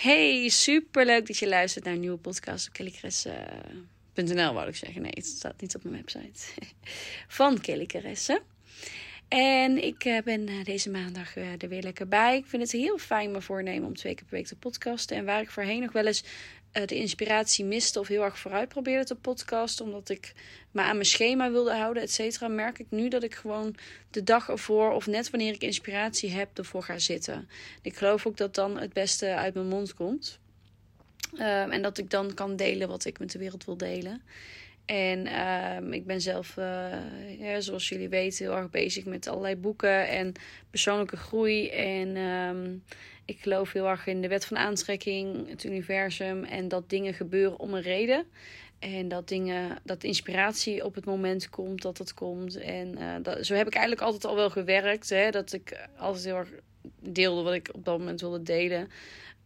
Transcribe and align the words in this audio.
Hey, 0.00 0.48
superleuk 0.48 1.26
dat 1.26 1.38
je 1.38 1.48
luistert 1.48 1.84
naar 1.84 1.94
een 1.94 2.00
nieuwe 2.00 2.18
podcast 2.18 2.66
op 2.66 2.72
kellycaresse.nl, 2.72 4.52
wou 4.54 4.68
ik 4.68 4.76
zeggen. 4.76 5.02
Nee, 5.02 5.12
het 5.14 5.26
staat 5.26 5.60
niet 5.60 5.74
op 5.74 5.84
mijn 5.84 5.96
website. 5.96 6.62
Van 7.38 7.60
Kelly 7.60 7.86
En 9.28 9.84
ik 9.84 10.04
eh, 10.04 10.22
ben 10.22 10.48
eh, 10.48 10.64
deze 10.64 10.90
maandag 10.90 11.36
eh, 11.36 11.62
er 11.62 11.68
weer 11.68 11.82
lekker 11.82 12.08
bij. 12.08 12.36
Ik 12.36 12.46
vind 12.46 12.62
het 12.62 12.72
heel 12.72 12.98
fijn 12.98 13.30
me 13.30 13.40
voornemen 13.40 13.88
om 13.88 13.94
twee 13.94 14.14
keer 14.14 14.24
per 14.24 14.36
week 14.36 14.46
te 14.46 14.56
podcasten. 14.56 15.16
En 15.16 15.24
waar 15.24 15.40
ik 15.40 15.50
voorheen 15.50 15.80
nog 15.80 15.92
wel 15.92 16.06
eens 16.06 16.24
de 16.72 16.94
inspiratie 16.94 17.64
miste 17.64 18.00
of 18.00 18.08
heel 18.08 18.22
erg 18.22 18.38
vooruit 18.38 18.68
probeerde 18.68 19.04
te 19.04 19.14
podcasten, 19.14 19.84
omdat 19.84 20.08
ik 20.08 20.32
me 20.70 20.82
aan 20.82 20.94
mijn 20.94 21.06
schema 21.06 21.50
wilde 21.50 21.74
houden, 21.74 22.02
et 22.02 22.12
cetera, 22.12 22.48
merk 22.48 22.78
ik 22.78 22.86
nu 22.90 23.08
dat 23.08 23.22
ik 23.22 23.34
gewoon 23.34 23.74
de 24.10 24.22
dag 24.22 24.48
ervoor 24.48 24.92
of 24.92 25.06
net 25.06 25.30
wanneer 25.30 25.52
ik 25.52 25.62
inspiratie 25.62 26.30
heb, 26.30 26.58
ervoor 26.58 26.82
ga 26.82 26.98
zitten. 26.98 27.48
Ik 27.82 27.96
geloof 27.96 28.26
ook 28.26 28.36
dat 28.36 28.54
dan 28.54 28.78
het 28.78 28.92
beste 28.92 29.34
uit 29.34 29.54
mijn 29.54 29.68
mond 29.68 29.94
komt. 29.94 30.38
Ehm, 31.36 31.70
en 31.70 31.82
dat 31.82 31.98
ik 31.98 32.10
dan 32.10 32.34
kan 32.34 32.56
delen 32.56 32.88
wat 32.88 33.04
ik 33.04 33.18
met 33.18 33.30
de 33.30 33.38
wereld 33.38 33.64
wil 33.64 33.76
delen. 33.76 34.22
En 34.90 35.26
uh, 35.26 35.92
ik 35.92 36.06
ben 36.06 36.20
zelf, 36.20 36.56
uh, 36.56 36.64
ja, 37.38 37.60
zoals 37.60 37.88
jullie 37.88 38.08
weten, 38.08 38.46
heel 38.46 38.56
erg 38.56 38.70
bezig 38.70 39.04
met 39.04 39.28
allerlei 39.28 39.56
boeken 39.56 40.08
en 40.08 40.32
persoonlijke 40.70 41.16
groei. 41.16 41.68
En 41.68 42.16
um, 42.16 42.82
ik 43.24 43.38
geloof 43.40 43.72
heel 43.72 43.88
erg 43.88 44.06
in 44.06 44.20
de 44.20 44.28
wet 44.28 44.44
van 44.44 44.56
aantrekking, 44.56 45.48
het 45.48 45.64
universum 45.64 46.44
en 46.44 46.68
dat 46.68 46.90
dingen 46.90 47.14
gebeuren 47.14 47.58
om 47.58 47.74
een 47.74 47.82
reden. 47.82 48.24
En 48.78 49.08
dat 49.08 49.28
dingen, 49.28 49.78
dat 49.82 50.04
inspiratie 50.04 50.84
op 50.84 50.94
het 50.94 51.04
moment 51.04 51.48
komt 51.48 51.82
dat 51.82 51.98
het 51.98 52.14
komt. 52.14 52.56
En 52.56 52.98
dat, 53.22 53.46
zo 53.46 53.54
heb 53.54 53.66
ik 53.66 53.74
eigenlijk 53.74 54.06
altijd 54.06 54.24
al 54.24 54.34
wel 54.34 54.50
gewerkt. 54.50 55.10
Hè, 55.10 55.30
dat 55.30 55.52
ik 55.52 55.88
altijd 55.96 56.24
heel 56.24 56.36
erg 56.36 56.50
deelde 57.00 57.42
wat 57.42 57.54
ik 57.54 57.68
op 57.72 57.84
dat 57.84 57.98
moment 57.98 58.20
wilde 58.20 58.42
delen. 58.42 58.88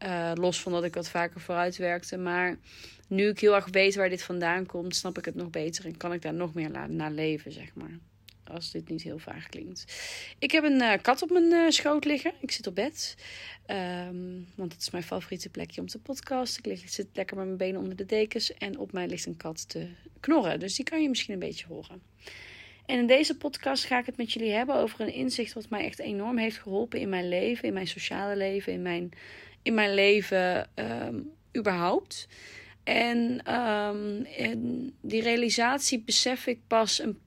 Uh, 0.04 0.30
los 0.34 0.60
van 0.60 0.72
dat 0.72 0.84
ik 0.84 0.95
wat 0.95 1.08
vaker 1.08 1.40
vooruit 1.40 1.76
werkte. 1.76 2.16
Maar 2.16 2.56
nu 3.08 3.28
ik 3.28 3.40
heel 3.40 3.54
erg 3.54 3.68
weet 3.70 3.94
waar 3.94 4.08
dit 4.08 4.23
vandaan 4.23 4.66
komt, 4.66 4.96
snap 4.96 5.18
ik 5.18 5.24
het 5.24 5.34
nog 5.34 5.51
beter. 5.51 5.84
En 5.84 5.96
kan 5.96 6.12
ik 6.12 6.23
daar 6.23 6.34
nog 6.34 6.54
meer 6.54 6.70
naar 6.88 7.10
leven, 7.10 7.52
zeg 7.52 7.74
maar. 7.74 7.98
Als 8.45 8.70
dit 8.70 8.88
niet 8.88 9.02
heel 9.02 9.18
vaag 9.18 9.46
klinkt. 9.48 9.84
Ik 10.38 10.51
heb 10.51 10.65
een 10.65 10.80
uh, 10.80 10.92
kat 11.02 11.23
op 11.23 11.30
mijn 11.30 11.52
uh, 11.52 11.70
schoot 11.70 12.04
liggen. 12.04 12.32
Ik 12.40 12.51
zit 12.51 12.66
op 12.66 12.74
bed. 12.74 13.16
Um, 14.06 14.48
want 14.54 14.73
het 14.73 14.82
is 14.82 14.90
mijn 14.90 15.04
favoriete 15.04 15.48
plekje 15.48 15.80
om 15.80 15.87
te 15.87 15.98
podcasten. 15.98 16.59
Ik, 16.59 16.66
lig, 16.66 16.90
zit 16.90 17.06
lekker 17.12 17.37
met 17.37 17.45
mijn 17.46 17.56
benen 17.56 17.80
onder 17.80 17.96
de 17.96 18.06
dekens. 18.06 18.54
En 18.54 18.79
op 18.79 18.92
mij 18.92 19.07
ligt 19.07 19.26
een 19.26 19.36
kat 19.36 19.68
te 19.68 19.86
knorren. 20.20 20.60
Dus 20.60 20.74
die 20.74 20.84
kan 20.84 21.02
je 21.02 21.09
misschien 21.09 21.34
een 21.34 21.40
beetje 21.40 21.66
horen. 21.66 22.02
En 22.86 22.98
in 22.98 23.07
deze 23.07 23.36
podcast 23.36 23.84
ga 23.84 23.98
ik 23.98 24.07
het 24.07 24.16
met 24.16 24.32
jullie 24.32 24.52
hebben 24.52 24.76
over 24.76 25.01
een 25.01 25.12
inzicht 25.12 25.52
wat 25.52 25.68
mij 25.68 25.84
echt 25.84 25.98
enorm 25.98 26.38
heeft 26.38 26.59
geholpen 26.59 27.01
in 27.01 27.09
mijn 27.09 27.29
leven, 27.29 27.68
in 27.68 27.74
mijn 27.74 27.86
sociale 27.86 28.36
leven, 28.36 28.73
in 28.73 28.82
mijn, 28.82 29.10
in 29.62 29.74
mijn 29.74 29.95
leven 29.95 30.68
um, 30.74 31.30
überhaupt. 31.57 32.29
En, 32.85 33.54
um, 33.54 34.24
en 34.24 34.93
die 35.01 35.23
realisatie 35.23 36.02
besef 36.07 36.46
ik 36.46 36.59
pas 36.66 36.99
een 36.99 37.18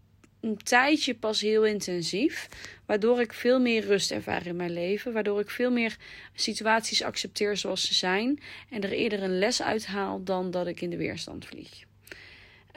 een 0.41 0.57
tijdje 0.57 1.15
pas 1.15 1.41
heel 1.41 1.65
intensief. 1.65 2.47
Waardoor 2.85 3.21
ik 3.21 3.33
veel 3.33 3.59
meer 3.59 3.85
rust 3.85 4.11
ervaar 4.11 4.45
in 4.45 4.55
mijn 4.55 4.73
leven. 4.73 5.13
Waardoor 5.13 5.39
ik 5.39 5.49
veel 5.49 5.71
meer 5.71 5.97
situaties 6.33 7.03
accepteer 7.03 7.57
zoals 7.57 7.87
ze 7.87 7.93
zijn. 7.93 8.39
En 8.69 8.81
er 8.81 8.91
eerder 8.91 9.23
een 9.23 9.39
les 9.39 9.61
uithaal 9.61 10.23
dan 10.23 10.51
dat 10.51 10.67
ik 10.67 10.81
in 10.81 10.89
de 10.89 10.97
weerstand 10.97 11.45
vlieg. 11.45 11.85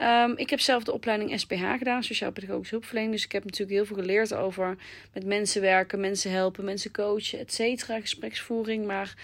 Um, 0.03 0.37
ik 0.37 0.51
heb 0.51 0.61
zelf 0.61 0.85
de 0.85 0.93
opleiding 0.93 1.41
SPH 1.41 1.63
gedaan, 1.79 2.03
Sociaal-Pedagogische 2.03 2.75
Hulpverlening. 2.75 3.13
Dus 3.13 3.25
ik 3.25 3.33
heb 3.33 3.45
natuurlijk 3.45 3.71
heel 3.71 3.87
veel 3.87 3.97
geleerd 3.97 4.35
over 4.35 4.77
met 5.13 5.25
mensen 5.25 5.61
werken, 5.61 6.01
mensen 6.01 6.31
helpen, 6.31 6.65
mensen 6.65 6.91
coachen, 6.91 7.39
et 7.39 7.53
cetera, 7.53 8.01
gespreksvoering. 8.01 8.87
Maar 8.87 9.15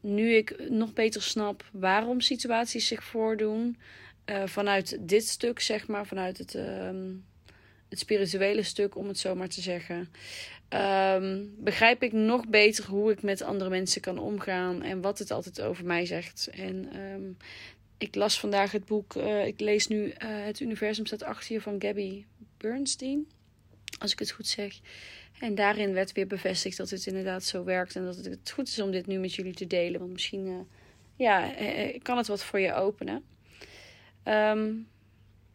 nu 0.00 0.34
ik 0.34 0.68
nog 0.68 0.92
beter 0.92 1.22
snap 1.22 1.64
waarom 1.72 2.20
situaties 2.20 2.86
zich 2.86 3.04
voordoen, 3.04 3.76
uh, 4.26 4.46
vanuit 4.46 4.98
dit 5.00 5.28
stuk, 5.28 5.60
zeg 5.60 5.86
maar, 5.86 6.06
vanuit 6.06 6.38
het. 6.38 6.54
Uh, 6.54 6.90
het 7.92 8.00
spirituele 8.00 8.62
stuk, 8.62 8.96
om 8.96 9.08
het 9.08 9.18
zo 9.18 9.34
maar 9.34 9.48
te 9.48 9.60
zeggen. 9.60 10.08
Um, 10.68 11.54
begrijp 11.58 12.02
ik 12.02 12.12
nog 12.12 12.48
beter 12.48 12.84
hoe 12.86 13.10
ik 13.10 13.22
met 13.22 13.42
andere 13.42 13.70
mensen 13.70 14.00
kan 14.00 14.18
omgaan 14.18 14.82
en 14.82 15.00
wat 15.00 15.18
het 15.18 15.30
altijd 15.30 15.60
over 15.60 15.84
mij 15.84 16.06
zegt. 16.06 16.50
En 16.52 17.00
um, 17.00 17.36
ik 17.98 18.14
las 18.14 18.40
vandaag 18.40 18.72
het 18.72 18.84
boek, 18.84 19.14
uh, 19.14 19.46
ik 19.46 19.60
lees 19.60 19.86
nu 19.86 20.06
uh, 20.06 20.12
Het 20.18 20.60
Universum 20.60 21.06
staat 21.06 21.22
achter 21.22 21.52
je 21.52 21.60
van 21.60 21.76
Gabby 21.78 22.24
Bernstein, 22.56 23.26
als 24.02 24.12
ik 24.12 24.18
het 24.18 24.30
goed 24.30 24.46
zeg. 24.46 24.78
En 25.40 25.54
daarin 25.54 25.92
werd 25.92 26.12
weer 26.12 26.26
bevestigd 26.26 26.76
dat 26.76 26.90
het 26.90 27.06
inderdaad 27.06 27.44
zo 27.44 27.64
werkt 27.64 27.96
en 27.96 28.04
dat 28.04 28.16
het 28.16 28.50
goed 28.54 28.68
is 28.68 28.80
om 28.80 28.90
dit 28.90 29.06
nu 29.06 29.18
met 29.18 29.34
jullie 29.34 29.54
te 29.54 29.66
delen. 29.66 30.00
Want 30.00 30.12
misschien 30.12 30.46
uh, 30.46 30.54
ja, 31.16 31.52
kan 32.02 32.16
het 32.16 32.26
wat 32.26 32.44
voor 32.44 32.60
je 32.60 32.74
openen. 32.74 33.24
Um, 34.24 34.88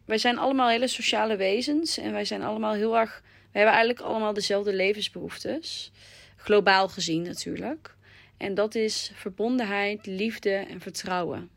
wij 0.05 0.17
zijn 0.17 0.37
allemaal 0.37 0.69
hele 0.69 0.87
sociale 0.87 1.35
wezens 1.35 1.97
en 1.97 2.11
wij 2.11 2.25
zijn 2.25 2.43
allemaal 2.43 2.73
heel 2.73 2.97
erg. 2.97 3.21
We 3.23 3.57
hebben 3.57 3.75
eigenlijk 3.75 4.05
allemaal 4.05 4.33
dezelfde 4.33 4.73
levensbehoeftes. 4.73 5.91
Globaal 6.35 6.87
gezien 6.87 7.21
natuurlijk. 7.21 7.95
En 8.37 8.53
dat 8.53 8.75
is 8.75 9.11
verbondenheid, 9.13 10.05
liefde 10.05 10.53
en 10.53 10.81
vertrouwen. 10.81 11.49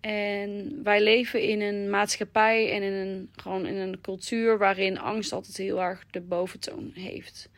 En 0.00 0.80
wij 0.82 1.02
leven 1.02 1.42
in 1.42 1.60
een 1.60 1.90
maatschappij 1.90 2.72
en 2.72 2.82
in 2.82 2.92
een, 2.92 3.30
gewoon 3.36 3.66
in 3.66 3.76
een 3.76 4.00
cultuur 4.00 4.58
waarin 4.58 4.98
angst 4.98 5.32
altijd 5.32 5.56
heel 5.56 5.82
erg 5.82 6.06
de 6.10 6.20
boventoon 6.20 6.90
heeft. 6.94 7.48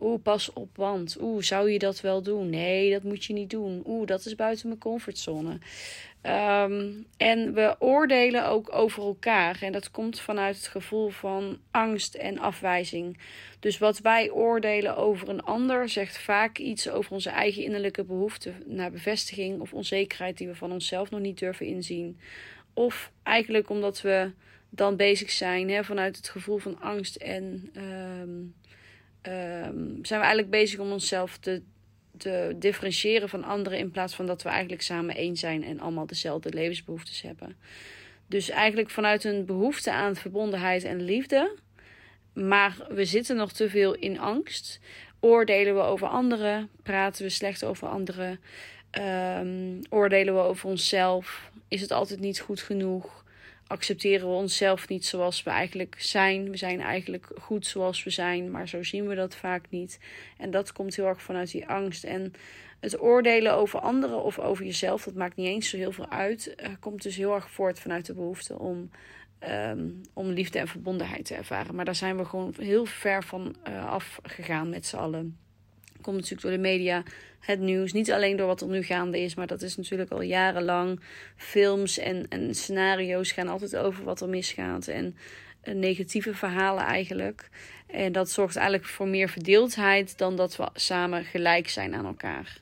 Oeh, 0.00 0.22
pas 0.22 0.52
op, 0.52 0.76
want. 0.76 1.16
Oeh, 1.20 1.42
zou 1.42 1.70
je 1.70 1.78
dat 1.78 2.00
wel 2.00 2.22
doen? 2.22 2.50
Nee, 2.50 2.90
dat 2.90 3.02
moet 3.02 3.24
je 3.24 3.32
niet 3.32 3.50
doen. 3.50 3.82
Oeh, 3.86 4.06
dat 4.06 4.26
is 4.26 4.34
buiten 4.34 4.68
mijn 4.68 4.80
comfortzone. 4.80 5.58
Um, 6.22 7.06
en 7.16 7.54
we 7.54 7.76
oordelen 7.78 8.46
ook 8.46 8.72
over 8.74 9.02
elkaar. 9.02 9.58
En 9.60 9.72
dat 9.72 9.90
komt 9.90 10.20
vanuit 10.20 10.56
het 10.56 10.66
gevoel 10.66 11.08
van 11.08 11.58
angst 11.70 12.14
en 12.14 12.38
afwijzing. 12.38 13.18
Dus 13.60 13.78
wat 13.78 13.98
wij 13.98 14.30
oordelen 14.30 14.96
over 14.96 15.28
een 15.28 15.42
ander 15.42 15.88
zegt 15.88 16.18
vaak 16.18 16.58
iets 16.58 16.88
over 16.88 17.12
onze 17.12 17.30
eigen 17.30 17.62
innerlijke 17.62 18.04
behoefte 18.04 18.52
naar 18.64 18.90
bevestiging 18.90 19.60
of 19.60 19.72
onzekerheid 19.72 20.38
die 20.38 20.48
we 20.48 20.54
van 20.54 20.72
onszelf 20.72 21.10
nog 21.10 21.20
niet 21.20 21.38
durven 21.38 21.66
inzien. 21.66 22.18
Of 22.74 23.12
eigenlijk 23.22 23.70
omdat 23.70 24.00
we 24.00 24.30
dan 24.70 24.96
bezig 24.96 25.30
zijn 25.30 25.70
hè, 25.70 25.84
vanuit 25.84 26.16
het 26.16 26.28
gevoel 26.28 26.58
van 26.58 26.80
angst 26.80 27.16
en 27.16 27.70
um, 28.22 28.54
um, 29.26 29.98
zijn 30.02 30.20
we 30.20 30.26
eigenlijk 30.26 30.50
bezig 30.50 30.78
om 30.78 30.90
onszelf 30.90 31.38
te 31.38 31.62
te 32.18 32.54
differentiëren 32.56 33.28
van 33.28 33.44
anderen 33.44 33.78
in 33.78 33.90
plaats 33.90 34.14
van 34.14 34.26
dat 34.26 34.42
we 34.42 34.48
eigenlijk 34.48 34.82
samen 34.82 35.14
één 35.14 35.36
zijn 35.36 35.64
en 35.64 35.80
allemaal 35.80 36.06
dezelfde 36.06 36.52
levensbehoeftes 36.52 37.22
hebben. 37.22 37.56
Dus 38.26 38.48
eigenlijk 38.48 38.90
vanuit 38.90 39.24
een 39.24 39.44
behoefte 39.44 39.92
aan 39.92 40.16
verbondenheid 40.16 40.84
en 40.84 41.02
liefde, 41.02 41.56
maar 42.32 42.76
we 42.88 43.04
zitten 43.04 43.36
nog 43.36 43.52
te 43.52 43.70
veel 43.70 43.94
in 43.94 44.18
angst. 44.20 44.80
Oordelen 45.20 45.74
we 45.74 45.80
over 45.80 46.08
anderen, 46.08 46.68
praten 46.82 47.22
we 47.22 47.28
slecht 47.28 47.64
over 47.64 47.88
anderen, 47.88 48.40
um, 49.40 49.80
oordelen 49.88 50.34
we 50.34 50.40
over 50.40 50.68
onszelf, 50.68 51.50
is 51.68 51.80
het 51.80 51.90
altijd 51.90 52.20
niet 52.20 52.40
goed 52.40 52.60
genoeg 52.60 53.24
accepteren 53.66 54.28
we 54.28 54.34
onszelf 54.34 54.88
niet 54.88 55.06
zoals 55.06 55.42
we 55.42 55.50
eigenlijk 55.50 55.94
zijn. 55.98 56.50
We 56.50 56.56
zijn 56.56 56.80
eigenlijk 56.80 57.30
goed 57.40 57.66
zoals 57.66 58.04
we 58.04 58.10
zijn, 58.10 58.50
maar 58.50 58.68
zo 58.68 58.82
zien 58.82 59.06
we 59.06 59.14
dat 59.14 59.36
vaak 59.36 59.64
niet. 59.70 60.00
En 60.36 60.50
dat 60.50 60.72
komt 60.72 60.96
heel 60.96 61.06
erg 61.06 61.22
vanuit 61.22 61.50
die 61.50 61.68
angst. 61.68 62.04
En 62.04 62.32
het 62.80 63.00
oordelen 63.00 63.54
over 63.54 63.80
anderen 63.80 64.22
of 64.22 64.38
over 64.38 64.64
jezelf, 64.64 65.04
dat 65.04 65.14
maakt 65.14 65.36
niet 65.36 65.46
eens 65.46 65.68
zo 65.68 65.76
heel 65.76 65.92
veel 65.92 66.10
uit. 66.10 66.54
Uh, 66.56 66.68
komt 66.80 67.02
dus 67.02 67.16
heel 67.16 67.34
erg 67.34 67.50
voort 67.50 67.80
vanuit 67.80 68.06
de 68.06 68.14
behoefte 68.14 68.58
om, 68.58 68.90
um, 69.48 70.00
om 70.12 70.28
liefde 70.28 70.58
en 70.58 70.68
verbondenheid 70.68 71.24
te 71.24 71.34
ervaren. 71.34 71.74
Maar 71.74 71.84
daar 71.84 71.94
zijn 71.94 72.16
we 72.16 72.24
gewoon 72.24 72.54
heel 72.58 72.84
ver 72.84 73.24
van 73.24 73.56
uh, 73.68 73.86
afgegaan 73.86 74.68
met 74.68 74.86
z'n 74.86 74.96
allen 74.96 75.38
komt 76.06 76.16
natuurlijk 76.16 76.42
door 76.42 76.56
de 76.56 76.68
media, 76.68 77.02
het 77.40 77.60
nieuws. 77.60 77.92
Niet 77.92 78.12
alleen 78.12 78.36
door 78.36 78.46
wat 78.46 78.60
er 78.60 78.68
nu 78.68 78.82
gaande 78.82 79.20
is, 79.20 79.34
maar 79.34 79.46
dat 79.46 79.62
is 79.62 79.76
natuurlijk 79.76 80.10
al 80.10 80.22
jarenlang. 80.22 81.00
Films 81.36 81.98
en, 81.98 82.26
en 82.28 82.54
scenario's 82.54 83.32
gaan 83.32 83.48
altijd 83.48 83.76
over 83.76 84.04
wat 84.04 84.20
er 84.20 84.28
misgaat. 84.28 84.88
En 84.88 85.16
negatieve 85.74 86.34
verhalen 86.34 86.84
eigenlijk. 86.84 87.48
En 87.86 88.12
dat 88.12 88.30
zorgt 88.30 88.56
eigenlijk 88.56 88.88
voor 88.88 89.08
meer 89.08 89.28
verdeeldheid 89.28 90.18
dan 90.18 90.36
dat 90.36 90.56
we 90.56 90.68
samen 90.74 91.24
gelijk 91.24 91.68
zijn 91.68 91.94
aan 91.94 92.06
elkaar. 92.06 92.60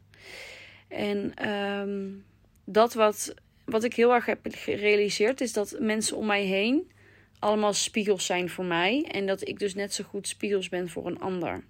En 0.88 1.49
um, 1.50 2.25
dat 2.64 2.94
wat, 2.94 3.35
wat 3.64 3.85
ik 3.85 3.94
heel 3.94 4.14
erg 4.14 4.26
heb 4.26 4.38
gerealiseerd 4.50 5.40
is 5.40 5.52
dat 5.52 5.76
mensen 5.79 6.17
om 6.17 6.26
mij 6.26 6.44
heen 6.44 6.90
allemaal 7.38 7.73
spiegels 7.73 8.26
zijn 8.26 8.50
voor 8.50 8.64
mij. 8.64 9.08
En 9.11 9.26
dat 9.26 9.49
ik 9.49 9.58
dus 9.58 9.75
net 9.75 9.94
zo 9.94 10.05
goed 10.05 10.29
spiegels 10.29 10.69
ben 10.69 10.88
voor 10.88 11.06
een 11.06 11.20
ander. 11.20 11.64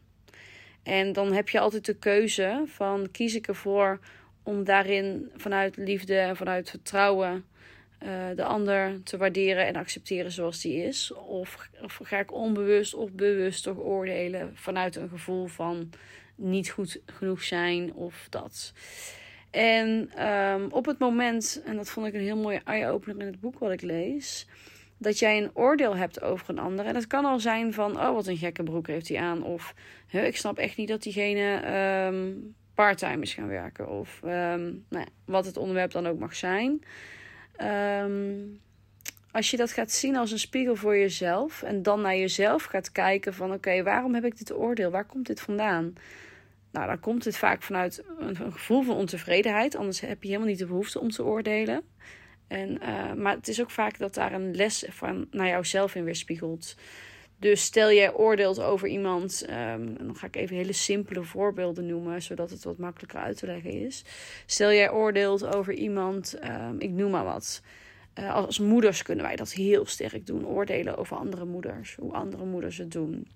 En 0.84 1.12
dan 1.12 1.32
heb 1.32 1.48
je 1.48 1.60
altijd 1.60 1.86
de 1.86 1.96
keuze 1.96 2.62
van 2.66 3.10
kies 3.10 3.34
ik 3.34 3.46
ervoor 3.46 3.98
om 4.42 4.64
daarin 4.64 5.30
vanuit 5.36 5.76
liefde 5.76 6.18
en 6.18 6.36
vanuit 6.36 6.70
vertrouwen 6.70 7.44
uh, 8.02 8.08
de 8.36 8.44
ander 8.44 9.02
te 9.02 9.16
waarderen 9.16 9.66
en 9.66 9.76
accepteren 9.76 10.30
zoals 10.30 10.60
die 10.60 10.84
is. 10.84 11.12
Of, 11.12 11.68
of 11.82 12.00
ga 12.02 12.18
ik 12.18 12.32
onbewust 12.32 12.94
of 12.94 13.12
bewust 13.12 13.62
toch 13.62 13.78
oordelen 13.78 14.50
vanuit 14.54 14.96
een 14.96 15.08
gevoel 15.08 15.46
van 15.46 15.90
niet 16.34 16.70
goed 16.70 17.00
genoeg 17.06 17.42
zijn 17.42 17.92
of 17.94 18.26
dat. 18.30 18.72
En 19.50 20.10
ehm, 20.16 20.66
op 20.70 20.86
het 20.86 20.98
moment, 20.98 21.62
en 21.64 21.76
dat 21.76 21.90
vond 21.90 22.06
ik 22.06 22.14
een 22.14 22.20
heel 22.20 22.36
mooie 22.36 22.60
eye-opener 22.64 23.20
in 23.20 23.26
het 23.26 23.40
boek 23.40 23.58
wat 23.58 23.72
ik 23.72 23.82
lees, 23.82 24.46
dat 25.04 25.18
jij 25.18 25.42
een 25.42 25.50
oordeel 25.54 25.96
hebt 25.96 26.22
over 26.22 26.50
een 26.50 26.58
ander. 26.58 26.86
En 26.86 26.94
het 26.94 27.06
kan 27.06 27.24
al 27.24 27.40
zijn 27.40 27.72
van, 27.72 28.00
oh 28.00 28.14
wat 28.14 28.26
een 28.26 28.36
gekke 28.36 28.62
broek 28.62 28.86
heeft 28.86 29.08
hij 29.08 29.18
aan. 29.18 29.42
Of 29.42 29.74
ik 30.10 30.36
snap 30.36 30.58
echt 30.58 30.76
niet 30.76 30.88
dat 30.88 31.02
diegene 31.02 31.66
um, 32.06 32.54
parttime 32.74 33.22
is 33.22 33.34
gaan 33.34 33.48
werken. 33.48 33.88
Of 33.88 34.20
um, 34.24 34.84
nou 34.88 35.06
wat 35.24 35.46
het 35.46 35.56
onderwerp 35.56 35.90
dan 35.90 36.06
ook 36.06 36.18
mag 36.18 36.34
zijn. 36.34 36.84
Um, 38.02 38.60
als 39.34 39.50
je 39.50 39.56
dat 39.56 39.72
gaat 39.72 39.90
zien 39.90 40.16
als 40.16 40.30
een 40.30 40.38
spiegel 40.38 40.76
voor 40.76 40.96
jezelf 40.96 41.62
en 41.62 41.82
dan 41.82 42.00
naar 42.00 42.16
jezelf 42.16 42.64
gaat 42.64 42.92
kijken 42.92 43.34
van 43.34 43.52
oké, 43.52 43.82
waarom 43.82 44.14
heb 44.14 44.24
ik 44.24 44.38
dit 44.38 44.54
oordeel? 44.54 44.90
Waar 44.90 45.04
komt 45.06 45.26
dit 45.26 45.40
vandaan? 45.40 45.94
Nou, 46.70 46.86
dan 46.86 47.00
komt 47.00 47.24
het 47.24 47.36
vaak 47.36 47.62
vanuit 47.62 48.04
een, 48.18 48.36
gevoel 48.36 48.82
van 48.82 48.96
ontevredenheid. 48.96 49.76
Anders 49.76 50.00
heb 50.00 50.22
je 50.22 50.28
helemaal 50.28 50.48
niet 50.48 50.58
de 50.58 50.66
behoefte 50.66 51.00
om 51.00 51.10
te 51.10 51.24
oordelen. 51.24 51.82
En, 52.46 52.78
uh, 52.82 53.12
maar 53.12 53.34
het 53.34 53.48
is 53.48 53.60
ook 53.60 53.70
vaak 53.70 53.98
dat 53.98 54.14
daar 54.14 54.32
een 54.32 54.54
les 54.54 54.84
van 54.88 55.26
naar 55.30 55.48
jouzelf 55.48 55.94
in 55.94 56.04
weerspiegelt. 56.04 56.74
Dus 57.38 57.62
stel 57.62 57.92
jij 57.92 58.12
oordeelt 58.12 58.60
over 58.60 58.88
iemand, 58.88 59.46
um, 59.50 59.96
dan 59.98 60.16
ga 60.16 60.26
ik 60.26 60.36
even 60.36 60.56
hele 60.56 60.72
simpele 60.72 61.22
voorbeelden 61.22 61.86
noemen, 61.86 62.22
zodat 62.22 62.50
het 62.50 62.64
wat 62.64 62.78
makkelijker 62.78 63.18
uit 63.18 63.36
te 63.36 63.46
leggen 63.46 63.70
is. 63.70 64.04
Stel 64.46 64.72
jij 64.72 64.90
oordeelt 64.90 65.46
over 65.54 65.74
iemand, 65.74 66.38
um, 66.44 66.80
ik 66.80 66.90
noem 66.90 67.10
maar 67.10 67.24
wat. 67.24 67.62
Uh, 68.18 68.34
als 68.34 68.58
moeders 68.58 69.02
kunnen 69.02 69.24
wij 69.24 69.36
dat 69.36 69.52
heel 69.52 69.86
sterk 69.86 70.26
doen. 70.26 70.46
Oordelen 70.46 70.96
over 70.96 71.16
andere 71.16 71.44
moeders. 71.44 71.94
Hoe 71.94 72.12
andere 72.12 72.44
moeders 72.44 72.78
het 72.78 72.92
doen. 72.92 73.26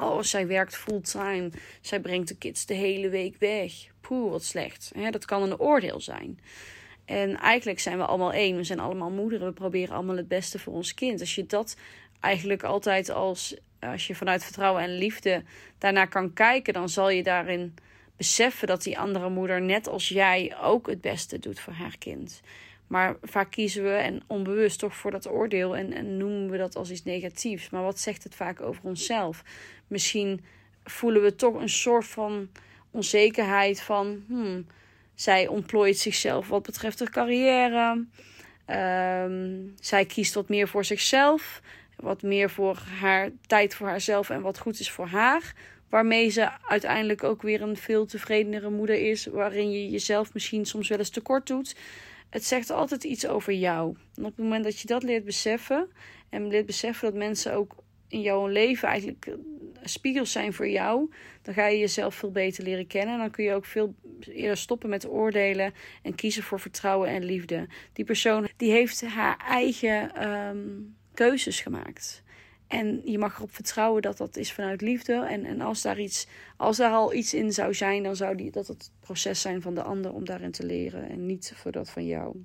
Oh, 0.00 0.22
zij 0.22 0.46
werkt 0.46 0.76
fulltime. 0.76 1.50
Zij 1.80 2.00
brengt 2.00 2.28
de 2.28 2.36
kids 2.36 2.66
de 2.66 2.74
hele 2.74 3.08
week 3.08 3.36
weg. 3.38 3.72
Poeh, 4.00 4.30
wat 4.30 4.44
slecht. 4.44 4.92
dat 5.10 5.24
kan 5.24 5.42
een 5.42 5.58
oordeel 5.58 6.00
zijn. 6.00 6.38
En 7.06 7.36
eigenlijk 7.36 7.80
zijn 7.80 7.98
we 7.98 8.04
allemaal 8.04 8.32
één. 8.32 8.56
We 8.56 8.64
zijn 8.64 8.80
allemaal 8.80 9.10
moederen. 9.10 9.46
We 9.46 9.52
proberen 9.52 9.94
allemaal 9.94 10.16
het 10.16 10.28
beste 10.28 10.58
voor 10.58 10.72
ons 10.72 10.94
kind. 10.94 11.20
Als 11.20 11.34
je 11.34 11.46
dat 11.46 11.76
eigenlijk 12.20 12.62
altijd 12.62 13.10
als, 13.10 13.56
als 13.80 14.06
je 14.06 14.14
vanuit 14.14 14.44
vertrouwen 14.44 14.82
en 14.82 14.98
liefde 14.98 15.42
daarnaar 15.78 16.08
kan 16.08 16.32
kijken, 16.32 16.72
dan 16.72 16.88
zal 16.88 17.10
je 17.10 17.22
daarin 17.22 17.74
beseffen 18.16 18.66
dat 18.66 18.82
die 18.82 18.98
andere 18.98 19.30
moeder, 19.30 19.62
net 19.62 19.88
als 19.88 20.08
jij, 20.08 20.56
ook 20.62 20.86
het 20.86 21.00
beste 21.00 21.38
doet 21.38 21.60
voor 21.60 21.72
haar 21.72 21.98
kind. 21.98 22.40
Maar 22.86 23.16
vaak 23.22 23.50
kiezen 23.50 23.82
we 23.82 23.90
en 23.90 24.22
onbewust 24.26 24.78
toch 24.78 24.96
voor 24.96 25.10
dat 25.10 25.30
oordeel 25.30 25.76
en, 25.76 25.92
en 25.92 26.16
noemen 26.16 26.50
we 26.50 26.56
dat 26.56 26.76
als 26.76 26.90
iets 26.90 27.04
negatiefs. 27.04 27.70
Maar 27.70 27.82
wat 27.82 27.98
zegt 27.98 28.24
het 28.24 28.34
vaak 28.34 28.60
over 28.60 28.82
onszelf? 28.84 29.42
Misschien 29.86 30.44
voelen 30.84 31.22
we 31.22 31.34
toch 31.34 31.54
een 31.54 31.68
soort 31.68 32.06
van 32.06 32.48
onzekerheid 32.90 33.80
van 33.80 34.24
hmm, 34.26 34.66
zij 35.16 35.46
ontplooit 35.46 35.98
zichzelf 35.98 36.48
wat 36.48 36.62
betreft 36.62 36.98
haar 36.98 37.10
carrière. 37.10 38.04
Ehm, 38.64 39.60
zij 39.80 40.04
kiest 40.04 40.34
wat 40.34 40.48
meer 40.48 40.68
voor 40.68 40.84
zichzelf, 40.84 41.60
wat 41.96 42.22
meer 42.22 42.50
voor 42.50 42.82
haar 43.00 43.30
tijd 43.46 43.74
voor 43.74 43.88
haarzelf 43.88 44.30
en 44.30 44.40
wat 44.40 44.58
goed 44.58 44.80
is 44.80 44.90
voor 44.90 45.06
haar. 45.06 45.54
Waarmee 45.88 46.28
ze 46.28 46.48
uiteindelijk 46.68 47.24
ook 47.24 47.42
weer 47.42 47.62
een 47.62 47.76
veel 47.76 48.06
tevredenere 48.06 48.70
moeder 48.70 49.10
is, 49.10 49.26
waarin 49.26 49.70
je 49.70 49.90
jezelf 49.90 50.34
misschien 50.34 50.64
soms 50.64 50.88
wel 50.88 50.98
eens 50.98 51.10
tekort 51.10 51.46
doet. 51.46 51.76
Het 52.30 52.44
zegt 52.44 52.70
altijd 52.70 53.04
iets 53.04 53.26
over 53.26 53.52
jou. 53.52 53.96
En 54.14 54.24
op 54.24 54.36
het 54.36 54.44
moment 54.44 54.64
dat 54.64 54.80
je 54.80 54.86
dat 54.86 55.02
leert 55.02 55.24
beseffen 55.24 55.90
en 56.28 56.48
leert 56.48 56.66
beseffen 56.66 57.10
dat 57.10 57.18
mensen 57.18 57.52
ook 57.52 57.74
in 58.08 58.20
jouw 58.20 58.46
leven 58.46 58.88
eigenlijk 58.88 59.36
spiegels 59.82 60.32
zijn 60.32 60.52
voor 60.52 60.68
jou, 60.68 61.10
dan 61.42 61.54
ga 61.54 61.66
je 61.66 61.78
jezelf 61.78 62.14
veel 62.14 62.30
beter 62.30 62.64
leren 62.64 62.86
kennen. 62.86 63.14
En 63.14 63.20
dan 63.20 63.30
kun 63.30 63.44
je 63.44 63.54
ook 63.54 63.64
veel 63.64 63.94
eerder 64.20 64.56
stoppen 64.56 64.88
met 64.88 65.08
oordelen 65.08 65.74
en 66.02 66.14
kiezen 66.14 66.42
voor 66.42 66.60
vertrouwen 66.60 67.08
en 67.08 67.24
liefde. 67.24 67.66
Die 67.92 68.04
persoon 68.04 68.48
die 68.56 68.70
heeft 68.70 69.00
haar 69.06 69.36
eigen 69.48 70.28
um, 70.28 70.96
keuzes 71.14 71.60
gemaakt. 71.60 72.24
En 72.66 73.00
je 73.04 73.18
mag 73.18 73.36
erop 73.36 73.54
vertrouwen 73.54 74.02
dat 74.02 74.16
dat 74.16 74.36
is 74.36 74.52
vanuit 74.52 74.80
liefde. 74.80 75.12
En, 75.12 75.44
en 75.44 75.60
als, 75.60 75.82
daar 75.82 75.98
iets, 75.98 76.26
als 76.56 76.76
daar 76.76 76.92
al 76.92 77.14
iets 77.14 77.34
in 77.34 77.52
zou 77.52 77.74
zijn, 77.74 78.02
dan 78.02 78.16
zou 78.16 78.36
die, 78.36 78.50
dat 78.50 78.66
het 78.66 78.90
proces 79.00 79.40
zijn 79.40 79.62
van 79.62 79.74
de 79.74 79.82
ander 79.82 80.12
om 80.12 80.24
daarin 80.24 80.50
te 80.50 80.66
leren. 80.66 81.08
En 81.08 81.26
niet 81.26 81.52
voor 81.56 81.72
dat 81.72 81.90
van 81.90 82.06
jou. 82.06 82.36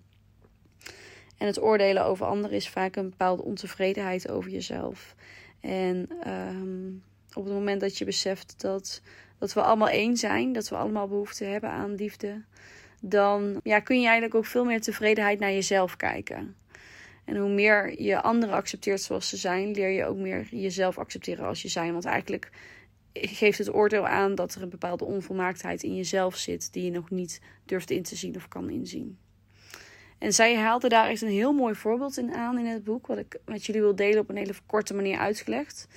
En 1.38 1.48
het 1.48 1.62
oordelen 1.62 2.06
over 2.06 2.26
anderen 2.26 2.56
is 2.56 2.70
vaak 2.70 2.96
een 2.96 3.10
bepaalde 3.10 3.44
ontevredenheid 3.44 4.30
over 4.30 4.52
jezelf. 4.52 5.16
En 5.62 6.10
um, 6.28 7.04
op 7.34 7.44
het 7.44 7.54
moment 7.54 7.82
dat 7.82 7.98
je 7.98 8.06
beseft 8.06 8.62
dat, 8.62 9.02
dat 9.38 9.54
we 9.54 9.62
allemaal 9.62 9.90
één 9.90 10.18
zijn, 10.18 10.54
dat 10.54 10.70
we 10.70 10.76
allemaal 10.76 11.08
behoefte 11.08 11.44
hebben 11.44 11.70
aan 11.70 11.96
liefde, 11.96 12.42
dan 13.02 13.60
ja, 13.64 13.80
kun 13.80 14.00
je 14.00 14.06
eigenlijk 14.06 14.36
ook 14.36 14.46
veel 14.46 14.66
meer 14.66 14.82
tevredenheid 14.82 15.40
naar 15.40 15.52
jezelf 15.52 15.96
kijken. 15.96 16.56
En 17.26 17.38
hoe 17.38 17.50
meer 17.50 18.02
je 18.02 18.22
anderen 18.22 18.56
accepteert 18.56 19.02
zoals 19.02 19.30
ze 19.30 19.38
zijn, 19.38 19.72
leer 19.72 19.90
je 19.90 20.06
ook 20.06 20.18
meer 20.18 20.48
jezelf 20.50 20.98
accepteren 20.98 21.46
als 21.46 21.62
je 21.62 21.68
zijn. 21.68 21.92
Want 21.92 22.06
eigenlijk 22.06 22.50
geeft 23.14 23.58
het 23.58 23.74
oordeel 23.74 24.08
aan 24.08 24.36
dat 24.36 24.56
er 24.56 24.62
een 24.62 24.70
bepaalde 24.70 25.06
onvolmaaktheid 25.06 25.84
in 25.84 25.96
jezelf 25.96 26.36
zit 26.36 26.74
die 26.74 26.84
je 26.84 26.92
nog 26.92 27.10
niet 27.10 27.42
durft 27.66 27.90
in 27.90 28.04
te 28.04 28.16
zien 28.16 28.36
of 28.36 28.48
kan 28.48 28.70
inzien. 28.70 29.18
En 30.22 30.34
zij 30.34 30.56
haalde 30.56 30.90
daar 30.90 31.10
echt 31.10 31.22
een 31.22 31.30
heel 31.30 31.54
mooi 31.54 31.76
voorbeeld 31.76 32.18
in 32.18 32.34
aan 32.34 32.58
in 32.58 32.66
het 32.66 32.84
boek, 32.84 33.08
wat 33.08 33.18
ik 33.18 33.40
met 33.46 33.66
jullie 33.66 33.82
wil 33.82 33.96
delen 33.96 34.20
op 34.20 34.30
een 34.30 34.36
hele 34.36 34.54
korte 34.66 34.94
manier 34.94 35.18
uitgelegd. 35.18 35.88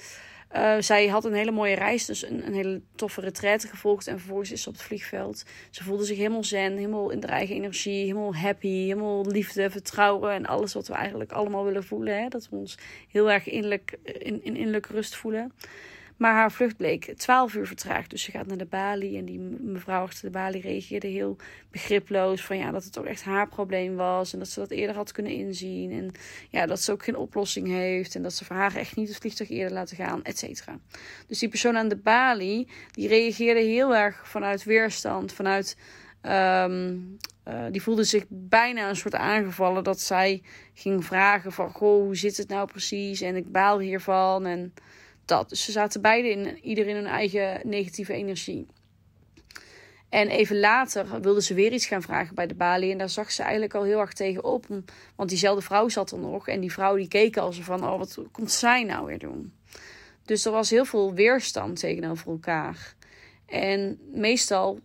Uh, 0.56 0.76
zij 0.81 1.06
had 1.06 1.25
een 1.25 1.35
hele 1.35 1.50
mooie 1.50 1.75
reis, 1.75 2.05
dus 2.05 2.23
een, 2.23 2.47
een 2.47 2.55
hele 2.55 2.81
toffe 2.94 3.21
retraite 3.21 3.69
gevolgd. 3.69 4.06
En 4.06 4.19
vervolgens 4.19 4.53
is 4.53 4.62
ze 4.62 4.69
op 4.69 4.75
het 4.75 4.82
vliegveld. 4.82 5.44
Ze 5.71 5.85
voelde 5.85 6.05
zich 6.05 6.17
helemaal 6.17 6.44
zen, 6.44 6.76
helemaal 6.76 7.11
in 7.11 7.21
de 7.21 7.26
eigen 7.26 7.56
energie, 7.56 8.03
helemaal 8.03 8.35
happy, 8.35 8.69
helemaal 8.69 9.26
liefde, 9.26 9.71
vertrouwen 9.71 10.32
en 10.32 10.47
alles 10.47 10.75
wat 10.75 10.88
we 10.88 10.94
eigenlijk 10.94 11.32
allemaal 11.32 11.65
willen 11.65 11.85
voelen. 11.85 12.23
Hè? 12.23 12.29
Dat 12.29 12.49
we 12.50 12.56
ons 12.56 12.79
heel 13.09 13.31
erg 13.31 13.49
innerlijk, 13.49 13.99
in, 14.03 14.44
in 14.44 14.56
innerlijke 14.56 14.93
rust 14.93 15.17
voelen. 15.17 15.53
Maar 16.16 16.32
haar 16.32 16.52
vlucht 16.52 16.76
bleek 16.76 17.14
12 17.16 17.55
uur 17.55 17.66
vertraagd. 17.66 18.11
Dus 18.11 18.22
ze 18.22 18.31
gaat 18.31 18.46
naar 18.46 18.56
de 18.56 18.66
balie. 18.66 19.19
En 19.19 19.25
die 19.25 19.38
mevrouw 19.61 20.02
achter 20.02 20.22
de 20.22 20.31
balie 20.31 20.61
reageerde 20.61 21.06
heel 21.06 21.37
begriploos. 21.70 22.44
Van 22.44 22.56
ja, 22.56 22.70
dat 22.70 22.84
het 22.84 22.99
ook 22.99 23.05
echt 23.05 23.22
haar 23.22 23.49
probleem 23.49 23.96
was. 23.96 24.32
En 24.32 24.38
dat 24.38 24.49
ze 24.49 24.61
dat 24.61 24.70
eerder 24.70 24.96
had 24.96 25.12
kunnen 25.12 25.32
inzien. 25.32 25.93
En 25.93 26.12
ja, 26.50 26.66
dat 26.66 26.81
ze 26.81 26.93
ook 26.93 27.05
geen 27.05 27.16
oplossing 27.16 27.69
heeft. 27.69 28.14
En 28.14 28.22
dat 28.22 28.32
ze 28.32 28.44
voor 28.44 28.56
haar 28.56 28.76
echt 28.76 28.96
niet 28.96 29.08
het 29.08 29.16
vliegtuig 29.16 29.50
eerder 29.50 29.72
laten 29.72 29.96
gaan, 29.96 30.25
et 30.25 30.38
cetera. 30.38 30.78
Dus 31.26 31.38
die 31.38 31.49
persoon 31.49 31.76
aan 31.76 31.88
de 31.88 31.96
balie, 31.96 32.69
die 32.90 33.08
reageerde 33.08 33.61
heel 33.61 33.96
erg 33.96 34.28
vanuit 34.28 34.64
weerstand. 34.64 35.32
Vanuit. 35.32 35.76
Um, 36.22 37.19
uh, 37.49 37.64
die 37.70 37.82
voelde 37.82 38.05
zich 38.05 38.25
bijna 38.28 38.88
een 38.88 38.96
soort 38.96 39.14
aangevallen 39.14 39.85
dat 39.85 40.00
zij 40.00 40.42
ging 40.75 41.04
vragen 41.04 41.52
van... 41.52 41.71
Goh, 41.71 42.02
hoe 42.02 42.16
zit 42.16 42.37
het 42.37 42.49
nou 42.49 42.66
precies? 42.66 43.21
En 43.21 43.37
ik 43.37 43.52
baal 43.52 43.78
hiervan. 43.78 44.47
En 44.47 44.75
dat. 45.25 45.49
Dus 45.49 45.64
ze 45.64 45.73
zaten 45.73 46.00
beide 46.00 46.28
in, 46.31 46.59
ieder 46.62 46.87
in 46.87 46.95
hun 46.95 47.07
eigen 47.07 47.61
negatieve 47.64 48.12
energie. 48.12 48.66
En 50.09 50.28
even 50.28 50.61
later 50.61 51.21
wilde 51.21 51.43
ze 51.43 51.54
weer 51.54 51.73
iets 51.73 51.87
gaan 51.87 52.02
vragen 52.02 52.35
bij 52.35 52.47
de 52.47 52.54
balie. 52.54 52.93
En 52.93 52.99
daar 52.99 53.09
zag 53.09 53.31
ze 53.31 53.43
eigenlijk 53.43 53.75
al 53.75 53.83
heel 53.83 54.00
erg 54.00 54.12
tegenop. 54.12 54.66
Want 55.16 55.28
diezelfde 55.28 55.62
vrouw 55.62 55.88
zat 55.88 56.11
er 56.11 56.19
nog. 56.19 56.49
En 56.49 56.61
die 56.61 56.73
vrouw 56.73 56.97
die 56.97 57.09
keek 57.09 57.37
al 57.37 57.52
van, 57.52 57.85
oh 57.85 57.99
wat 57.99 58.19
komt 58.33 58.50
zij 58.50 58.83
nou 58.83 59.07
weer 59.07 59.19
doen? 59.19 59.52
Dus 60.25 60.45
er 60.45 60.52
was 60.52 60.71
heel 60.71 60.85
veel 60.85 61.14
weerstand 61.14 61.78
tegenover 61.78 62.31
elkaar. 62.31 62.95
En 63.47 63.99
meestal 64.12 64.81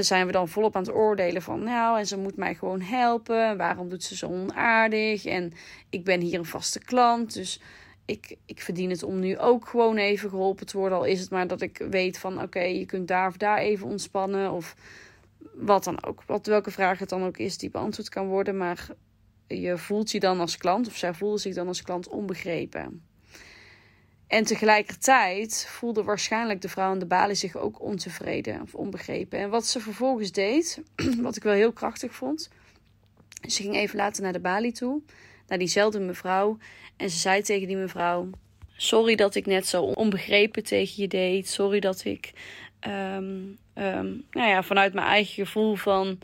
zijn 0.00 0.26
we 0.26 0.32
dan 0.32 0.48
volop 0.48 0.76
aan 0.76 0.82
het 0.82 0.94
oordelen 0.94 1.42
van, 1.42 1.62
nou, 1.62 1.98
en 1.98 2.06
ze 2.06 2.18
moet 2.18 2.36
mij 2.36 2.54
gewoon 2.54 2.80
helpen. 2.80 3.56
Waarom 3.56 3.88
doet 3.88 4.02
ze 4.02 4.16
zo 4.16 4.26
onaardig? 4.26 5.24
En 5.24 5.52
ik 5.90 6.04
ben 6.04 6.20
hier 6.20 6.38
een 6.38 6.44
vaste 6.44 6.78
klant, 6.78 7.34
dus 7.34 7.60
ik, 8.04 8.36
ik 8.46 8.60
verdien 8.60 8.90
het 8.90 9.02
om 9.02 9.18
nu 9.18 9.38
ook 9.38 9.68
gewoon 9.68 9.96
even 9.96 10.28
geholpen 10.30 10.66
te 10.66 10.78
worden. 10.78 10.98
Al 10.98 11.04
is 11.04 11.20
het 11.20 11.30
maar 11.30 11.46
dat 11.46 11.60
ik 11.60 11.86
weet 11.90 12.18
van 12.18 12.42
oké, 12.42 12.60
je 12.60 12.86
kunt 12.86 13.08
daar 13.08 13.28
of 13.28 13.36
daar 13.36 13.58
even 13.58 13.86
ontspannen. 13.86 14.52
Of 14.52 14.76
wat 15.54 15.84
dan 15.84 16.04
ook. 16.04 16.22
Wat, 16.26 16.46
welke 16.46 16.70
vraag 16.70 16.98
het 16.98 17.08
dan 17.08 17.24
ook 17.24 17.36
is 17.36 17.58
die 17.58 17.70
beantwoord 17.70 18.08
kan 18.08 18.26
worden. 18.26 18.56
Maar 18.56 18.86
je 19.46 19.78
voelt 19.78 20.10
je 20.10 20.20
dan 20.20 20.40
als 20.40 20.56
klant, 20.56 20.86
of 20.86 20.96
zij 20.96 21.14
voelde 21.14 21.38
zich 21.38 21.54
dan 21.54 21.68
als 21.68 21.82
klant 21.82 22.08
onbegrepen. 22.08 23.02
En 24.26 24.44
tegelijkertijd 24.44 25.66
voelde 25.68 26.02
waarschijnlijk 26.02 26.60
de 26.60 26.68
vrouw 26.68 26.90
aan 26.90 26.98
de 26.98 27.06
balie 27.06 27.34
zich 27.34 27.56
ook 27.56 27.80
ontevreden 27.80 28.62
of 28.62 28.74
onbegrepen. 28.74 29.38
En 29.38 29.50
wat 29.50 29.66
ze 29.66 29.80
vervolgens 29.80 30.32
deed, 30.32 30.82
wat 31.20 31.36
ik 31.36 31.42
wel 31.42 31.52
heel 31.52 31.72
krachtig 31.72 32.14
vond. 32.14 32.50
Ze 33.48 33.62
ging 33.62 33.74
even 33.74 33.96
later 33.96 34.22
naar 34.22 34.32
de 34.32 34.40
balie 34.40 34.72
toe 34.72 35.02
naar 35.52 35.60
diezelfde 35.60 36.00
mevrouw. 36.00 36.58
En 36.96 37.10
ze 37.10 37.18
zei 37.18 37.42
tegen 37.42 37.68
die 37.68 37.76
mevrouw: 37.76 38.30
Sorry 38.76 39.14
dat 39.14 39.34
ik 39.34 39.46
net 39.46 39.66
zo 39.66 39.82
onbegrepen 39.82 40.64
tegen 40.64 41.02
je 41.02 41.08
deed. 41.08 41.48
Sorry 41.48 41.80
dat 41.80 42.04
ik 42.04 42.32
um, 42.86 43.58
um, 43.74 44.24
nou 44.30 44.48
ja, 44.48 44.62
vanuit 44.62 44.92
mijn 44.92 45.06
eigen 45.06 45.34
gevoel 45.34 45.74
van 45.74 46.18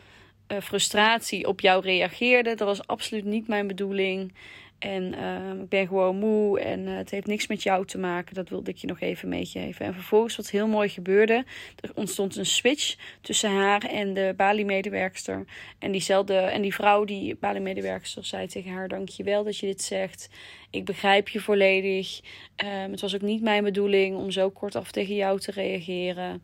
uh, 0.48 0.58
frustratie 0.60 1.46
op 1.46 1.60
jou 1.60 1.82
reageerde. 1.82 2.54
Dat 2.54 2.66
was 2.68 2.86
absoluut 2.86 3.24
niet 3.24 3.48
mijn 3.48 3.66
bedoeling. 3.66 4.32
En 4.78 5.14
ehm, 5.14 5.60
ik 5.60 5.68
ben 5.68 5.86
gewoon 5.86 6.16
moe 6.16 6.60
en 6.60 6.86
eh, 6.86 6.96
het 6.96 7.10
heeft 7.10 7.26
niks 7.26 7.46
met 7.46 7.62
jou 7.62 7.86
te 7.86 7.98
maken. 7.98 8.34
Dat 8.34 8.48
wilde 8.48 8.70
ik 8.70 8.76
je 8.76 8.86
nog 8.86 9.00
even 9.00 9.28
meegeven. 9.28 9.86
En 9.86 9.94
vervolgens, 9.94 10.36
wat 10.36 10.50
heel 10.50 10.66
mooi 10.66 10.88
gebeurde, 10.88 11.44
er 11.80 11.90
ontstond 11.94 12.36
een 12.36 12.46
switch 12.46 12.96
tussen 13.20 13.50
haar 13.50 13.82
en 13.82 14.14
de 14.14 14.34
Bali-medewerkster. 14.36 15.44
En 15.78 15.92
diezelfde, 15.92 16.34
en 16.34 16.62
die 16.62 16.74
vrouw, 16.74 17.04
die 17.04 17.36
Bali-medewerkster, 17.36 18.24
zei 18.24 18.46
tegen 18.46 18.72
haar: 18.72 18.88
Dankjewel 18.88 19.44
dat 19.44 19.58
je 19.58 19.66
dit 19.66 19.82
zegt. 19.82 20.28
Ik 20.70 20.84
begrijp 20.84 21.28
je 21.28 21.40
volledig. 21.40 22.20
Um, 22.64 22.90
het 22.90 23.00
was 23.00 23.14
ook 23.14 23.20
niet 23.20 23.42
mijn 23.42 23.64
bedoeling 23.64 24.16
om 24.16 24.30
zo 24.30 24.50
kortaf 24.50 24.90
tegen 24.90 25.14
jou 25.14 25.40
te 25.40 25.50
reageren. 25.50 26.42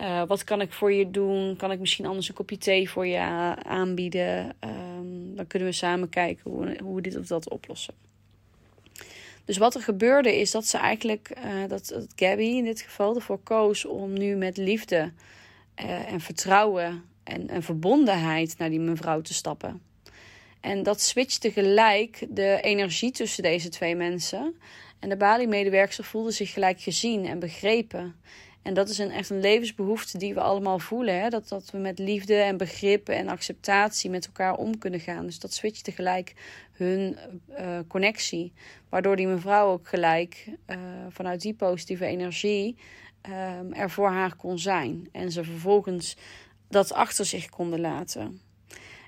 Uh, 0.00 0.22
wat 0.26 0.44
kan 0.44 0.60
ik 0.60 0.72
voor 0.72 0.92
je 0.92 1.10
doen? 1.10 1.56
Kan 1.56 1.70
ik 1.72 1.78
misschien 1.78 2.06
anders 2.06 2.28
een 2.28 2.34
kopje 2.34 2.58
thee 2.58 2.90
voor 2.90 3.06
je 3.06 3.18
aanbieden? 3.62 4.56
Um, 4.64 5.36
dan 5.36 5.46
kunnen 5.46 5.68
we 5.68 5.74
samen 5.74 6.08
kijken 6.08 6.50
hoe, 6.50 6.76
hoe 6.82 6.94
we 6.94 7.00
dit 7.00 7.16
of 7.16 7.26
dat 7.26 7.50
oplossen. 7.50 7.94
Dus 9.44 9.56
wat 9.56 9.74
er 9.74 9.82
gebeurde 9.82 10.40
is 10.40 10.50
dat 10.50 10.66
ze 10.66 10.78
eigenlijk, 10.78 11.30
uh, 11.44 11.68
dat, 11.68 12.06
Gabby 12.16 12.42
in 12.42 12.64
dit 12.64 12.80
geval 12.80 13.14
ervoor 13.14 13.38
koos 13.38 13.84
om 13.84 14.12
nu 14.12 14.34
met 14.34 14.56
liefde 14.56 15.12
uh, 15.82 16.12
en 16.12 16.20
vertrouwen 16.20 17.04
en, 17.24 17.48
en 17.48 17.62
verbondenheid 17.62 18.58
naar 18.58 18.70
die 18.70 18.80
mevrouw 18.80 19.20
te 19.20 19.34
stappen. 19.34 19.82
En 20.60 20.82
dat 20.82 21.00
switchte 21.00 21.52
gelijk 21.52 22.26
de 22.28 22.58
energie 22.62 23.10
tussen 23.10 23.42
deze 23.42 23.68
twee 23.68 23.96
mensen. 23.96 24.54
En 24.98 25.08
de 25.08 25.16
Bali-medewerker 25.16 26.04
voelde 26.04 26.30
zich 26.30 26.52
gelijk 26.52 26.80
gezien 26.80 27.26
en 27.26 27.38
begrepen. 27.38 28.14
En 28.68 28.74
dat 28.74 28.88
is 28.88 28.98
een, 28.98 29.10
echt 29.10 29.30
een 29.30 29.40
levensbehoefte 29.40 30.18
die 30.18 30.34
we 30.34 30.40
allemaal 30.40 30.78
voelen. 30.78 31.20
Hè? 31.20 31.28
Dat, 31.28 31.48
dat 31.48 31.70
we 31.70 31.78
met 31.78 31.98
liefde 31.98 32.34
en 32.34 32.56
begrip 32.56 33.08
en 33.08 33.28
acceptatie 33.28 34.10
met 34.10 34.26
elkaar 34.26 34.54
om 34.54 34.78
kunnen 34.78 35.00
gaan. 35.00 35.26
Dus 35.26 35.38
dat 35.38 35.52
switcht 35.52 35.84
tegelijk 35.84 36.34
hun 36.72 37.18
uh, 37.58 37.78
connectie. 37.86 38.52
Waardoor 38.88 39.16
die 39.16 39.26
mevrouw 39.26 39.70
ook 39.70 39.88
gelijk 39.88 40.44
uh, 40.66 40.76
vanuit 41.08 41.40
die 41.40 41.54
positieve 41.54 42.06
energie 42.06 42.76
uh, 43.28 43.80
er 43.80 43.90
voor 43.90 44.08
haar 44.08 44.36
kon 44.36 44.58
zijn. 44.58 45.08
En 45.12 45.32
ze 45.32 45.44
vervolgens 45.44 46.16
dat 46.68 46.92
achter 46.92 47.24
zich 47.24 47.48
konden 47.48 47.80
laten. 47.80 48.40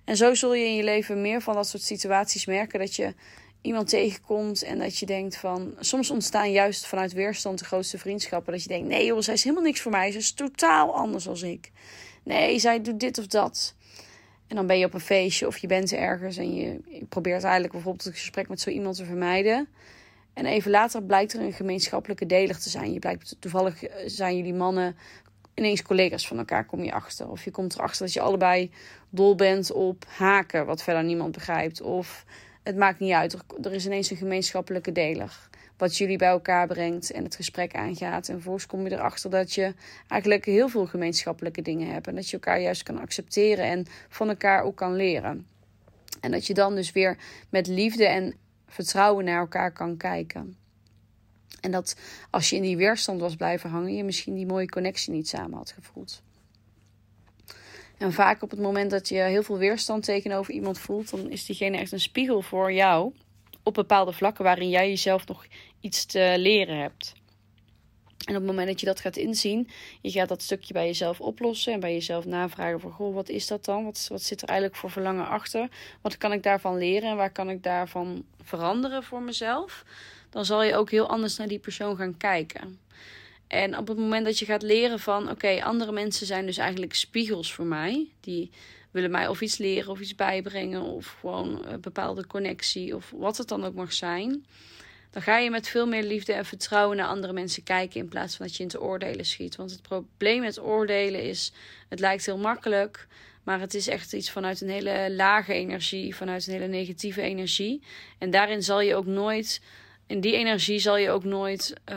En 0.04 0.16
zo 0.16 0.34
zul 0.34 0.54
je 0.54 0.64
in 0.64 0.76
je 0.76 0.84
leven 0.84 1.20
meer 1.20 1.40
van 1.40 1.54
dat 1.54 1.68
soort 1.68 1.82
situaties 1.82 2.46
merken 2.46 2.78
dat 2.78 2.94
je 2.94 3.14
iemand 3.62 3.88
tegenkomt 3.88 4.62
en 4.62 4.78
dat 4.78 4.98
je 4.98 5.06
denkt 5.06 5.36
van... 5.36 5.74
Soms 5.78 6.10
ontstaan 6.10 6.52
juist 6.52 6.86
vanuit 6.86 7.12
weerstand 7.12 7.58
de 7.58 7.64
grootste 7.64 7.98
vriendschappen. 7.98 8.52
Dat 8.52 8.62
je 8.62 8.68
denkt, 8.68 8.88
nee 8.88 9.06
joh, 9.06 9.20
zij 9.20 9.34
is 9.34 9.42
helemaal 9.42 9.64
niks 9.64 9.80
voor 9.80 9.92
mij. 9.92 10.10
Ze 10.10 10.18
is 10.18 10.32
totaal 10.32 10.94
anders 10.94 11.28
als 11.28 11.42
ik. 11.42 11.70
Nee, 12.22 12.58
zij 12.58 12.82
doet 12.82 13.00
dit 13.00 13.18
of 13.18 13.26
dat. 13.26 13.74
En 14.46 14.56
dan 14.56 14.66
ben 14.66 14.78
je 14.78 14.84
op 14.84 14.94
een 14.94 15.00
feestje 15.00 15.46
of 15.46 15.58
je 15.58 15.66
bent 15.66 15.92
ergens 15.92 16.36
en 16.36 16.54
je, 16.54 16.80
probeert 17.08 17.42
eigenlijk 17.42 17.72
bijvoorbeeld 17.72 18.04
het 18.04 18.14
gesprek 18.14 18.48
met 18.48 18.60
zo 18.60 18.70
iemand 18.70 18.96
te 18.96 19.04
vermijden. 19.04 19.68
En 20.34 20.46
even 20.46 20.70
later 20.70 21.02
blijkt 21.02 21.32
er 21.32 21.40
een 21.40 21.52
gemeenschappelijke 21.52 22.26
deler 22.26 22.58
te 22.58 22.68
zijn. 22.68 22.92
Je 22.92 22.98
blijkt 22.98 23.36
toevallig 23.38 23.84
eh, 23.84 24.02
zijn 24.06 24.36
jullie 24.36 24.54
mannen 24.54 24.96
ineens 25.54 25.82
collega's 25.82 26.26
van 26.26 26.38
elkaar, 26.38 26.66
kom 26.66 26.84
je 26.84 26.92
achter. 26.92 27.30
Of 27.30 27.44
je 27.44 27.50
komt 27.50 27.74
erachter 27.74 28.04
dat 28.04 28.14
je 28.14 28.20
allebei 28.20 28.70
dol 29.10 29.34
bent 29.34 29.72
op 29.72 30.04
haken, 30.08 30.66
wat 30.66 30.82
verder 30.82 31.04
niemand 31.04 31.32
begrijpt. 31.32 31.80
Of 31.80 32.24
het 32.70 32.78
maakt 32.78 32.98
niet 32.98 33.12
uit. 33.12 33.36
Er, 33.62 33.72
is 33.72 33.86
ineens 33.86 34.10
een 34.10 34.16
gemeenschappelijke 34.16 34.92
deler. 34.92 35.48
Wat 35.76 35.96
jullie 35.96 36.18
bij 36.18 36.28
elkaar 36.28 36.66
brengt 36.66 37.10
en 37.10 37.24
het 37.24 37.34
gesprek 37.34 37.74
aangaat. 37.74 38.28
En 38.28 38.34
vervolgens 38.34 38.66
kom 38.66 38.84
je 38.84 38.92
erachter 38.92 39.30
dat 39.30 39.54
je 39.54 39.74
eigenlijk 40.08 40.44
heel 40.44 40.68
veel 40.68 40.86
gemeenschappelijke 40.86 41.62
dingen 41.62 41.92
hebt. 41.92 42.06
En 42.06 42.14
dat 42.14 42.26
je 42.26 42.32
elkaar 42.32 42.60
juist 42.60 42.82
kan 42.82 42.98
accepteren 42.98 43.64
en 43.64 43.86
van 44.08 44.28
elkaar 44.28 44.62
ook 44.62 44.76
kan 44.76 44.96
leren. 44.96 45.46
En 46.20 46.30
dat 46.30 46.46
je 46.46 46.54
dan 46.54 46.74
dus 46.74 46.92
weer 46.92 47.18
met 47.48 47.66
liefde 47.66 48.06
en 48.06 48.34
vertrouwen 48.66 49.24
naar 49.24 49.38
elkaar 49.38 49.72
kan 49.72 49.96
kijken. 49.96 50.56
En 51.60 51.70
dat 51.70 51.96
als 52.30 52.50
je 52.50 52.56
in 52.56 52.62
die 52.62 52.76
weerstand 52.76 53.20
was 53.20 53.36
blijven 53.36 53.70
hangen, 53.70 53.94
je 53.94 54.04
misschien 54.04 54.34
die 54.34 54.46
mooie 54.46 54.68
connectie 54.68 55.12
niet 55.12 55.28
samen 55.28 55.56
had 55.56 55.70
gevoeld. 55.70 56.22
En 58.00 58.12
vaak 58.12 58.42
op 58.42 58.50
het 58.50 58.60
moment 58.60 58.90
dat 58.90 59.08
je 59.08 59.14
heel 59.14 59.42
veel 59.42 59.58
weerstand 59.58 60.04
tegenover 60.04 60.54
iemand 60.54 60.78
voelt, 60.78 61.10
dan 61.10 61.30
is 61.30 61.44
diegene 61.46 61.76
echt 61.76 61.92
een 61.92 62.00
spiegel 62.00 62.42
voor 62.42 62.72
jou 62.72 63.12
op 63.62 63.74
bepaalde 63.74 64.12
vlakken 64.12 64.44
waarin 64.44 64.68
jij 64.68 64.88
jezelf 64.88 65.26
nog 65.26 65.46
iets 65.80 66.04
te 66.04 66.34
leren 66.36 66.78
hebt. 66.78 67.12
En 68.24 68.34
op 68.34 68.40
het 68.40 68.50
moment 68.50 68.68
dat 68.68 68.80
je 68.80 68.86
dat 68.86 69.00
gaat 69.00 69.16
inzien, 69.16 69.68
je 70.00 70.10
gaat 70.10 70.28
dat 70.28 70.42
stukje 70.42 70.72
bij 70.72 70.86
jezelf 70.86 71.20
oplossen 71.20 71.72
en 71.72 71.80
bij 71.80 71.92
jezelf 71.92 72.24
navragen 72.24 72.80
van, 72.80 72.92
goh, 72.92 73.14
wat 73.14 73.28
is 73.28 73.46
dat 73.46 73.64
dan? 73.64 73.84
Wat, 73.84 74.06
wat 74.08 74.22
zit 74.22 74.42
er 74.42 74.48
eigenlijk 74.48 74.78
voor 74.78 74.90
verlangen 74.90 75.28
achter? 75.28 75.68
Wat 76.00 76.18
kan 76.18 76.32
ik 76.32 76.42
daarvan 76.42 76.78
leren 76.78 77.10
en 77.10 77.16
waar 77.16 77.32
kan 77.32 77.50
ik 77.50 77.62
daarvan 77.62 78.24
veranderen 78.42 79.02
voor 79.02 79.22
mezelf? 79.22 79.84
Dan 80.30 80.44
zal 80.44 80.62
je 80.62 80.76
ook 80.76 80.90
heel 80.90 81.08
anders 81.08 81.36
naar 81.36 81.48
die 81.48 81.58
persoon 81.58 81.96
gaan 81.96 82.16
kijken. 82.16 82.78
En 83.50 83.78
op 83.78 83.88
het 83.88 83.98
moment 83.98 84.24
dat 84.24 84.38
je 84.38 84.44
gaat 84.44 84.62
leren 84.62 85.00
van 85.00 85.30
oké, 85.30 85.62
andere 85.62 85.92
mensen 85.92 86.26
zijn 86.26 86.46
dus 86.46 86.56
eigenlijk 86.56 86.94
spiegels 86.94 87.52
voor 87.52 87.64
mij. 87.64 88.08
Die 88.20 88.50
willen 88.90 89.10
mij 89.10 89.28
of 89.28 89.40
iets 89.40 89.58
leren 89.58 89.90
of 89.90 90.00
iets 90.00 90.14
bijbrengen 90.14 90.82
of 90.82 91.16
gewoon 91.20 91.66
een 91.66 91.80
bepaalde 91.80 92.26
connectie 92.26 92.96
of 92.96 93.12
wat 93.16 93.36
het 93.36 93.48
dan 93.48 93.64
ook 93.64 93.74
mag 93.74 93.92
zijn. 93.92 94.46
Dan 95.10 95.22
ga 95.22 95.38
je 95.38 95.50
met 95.50 95.68
veel 95.68 95.86
meer 95.86 96.02
liefde 96.02 96.32
en 96.32 96.44
vertrouwen 96.44 96.96
naar 96.96 97.06
andere 97.06 97.32
mensen 97.32 97.62
kijken 97.62 98.00
in 98.00 98.08
plaats 98.08 98.36
van 98.36 98.46
dat 98.46 98.56
je 98.56 98.62
in 98.62 98.68
te 98.68 98.80
oordelen 98.80 99.24
schiet. 99.24 99.56
Want 99.56 99.70
het 99.70 99.82
probleem 99.82 100.40
met 100.40 100.60
oordelen 100.60 101.22
is, 101.22 101.52
het 101.88 102.00
lijkt 102.00 102.26
heel 102.26 102.38
makkelijk, 102.38 103.06
maar 103.42 103.60
het 103.60 103.74
is 103.74 103.88
echt 103.88 104.12
iets 104.12 104.30
vanuit 104.30 104.60
een 104.60 104.70
hele 104.70 105.12
lage 105.16 105.52
energie, 105.52 106.16
vanuit 106.16 106.46
een 106.46 106.52
hele 106.52 106.66
negatieve 106.66 107.22
energie. 107.22 107.82
En 108.18 108.30
daarin 108.30 108.62
zal 108.62 108.80
je 108.80 108.94
ook 108.94 109.06
nooit 109.06 109.60
in 110.10 110.20
die 110.20 110.36
energie 110.36 110.78
zal 110.78 110.96
je 110.96 111.10
ook 111.10 111.24
nooit, 111.24 111.74
uh, 111.92 111.96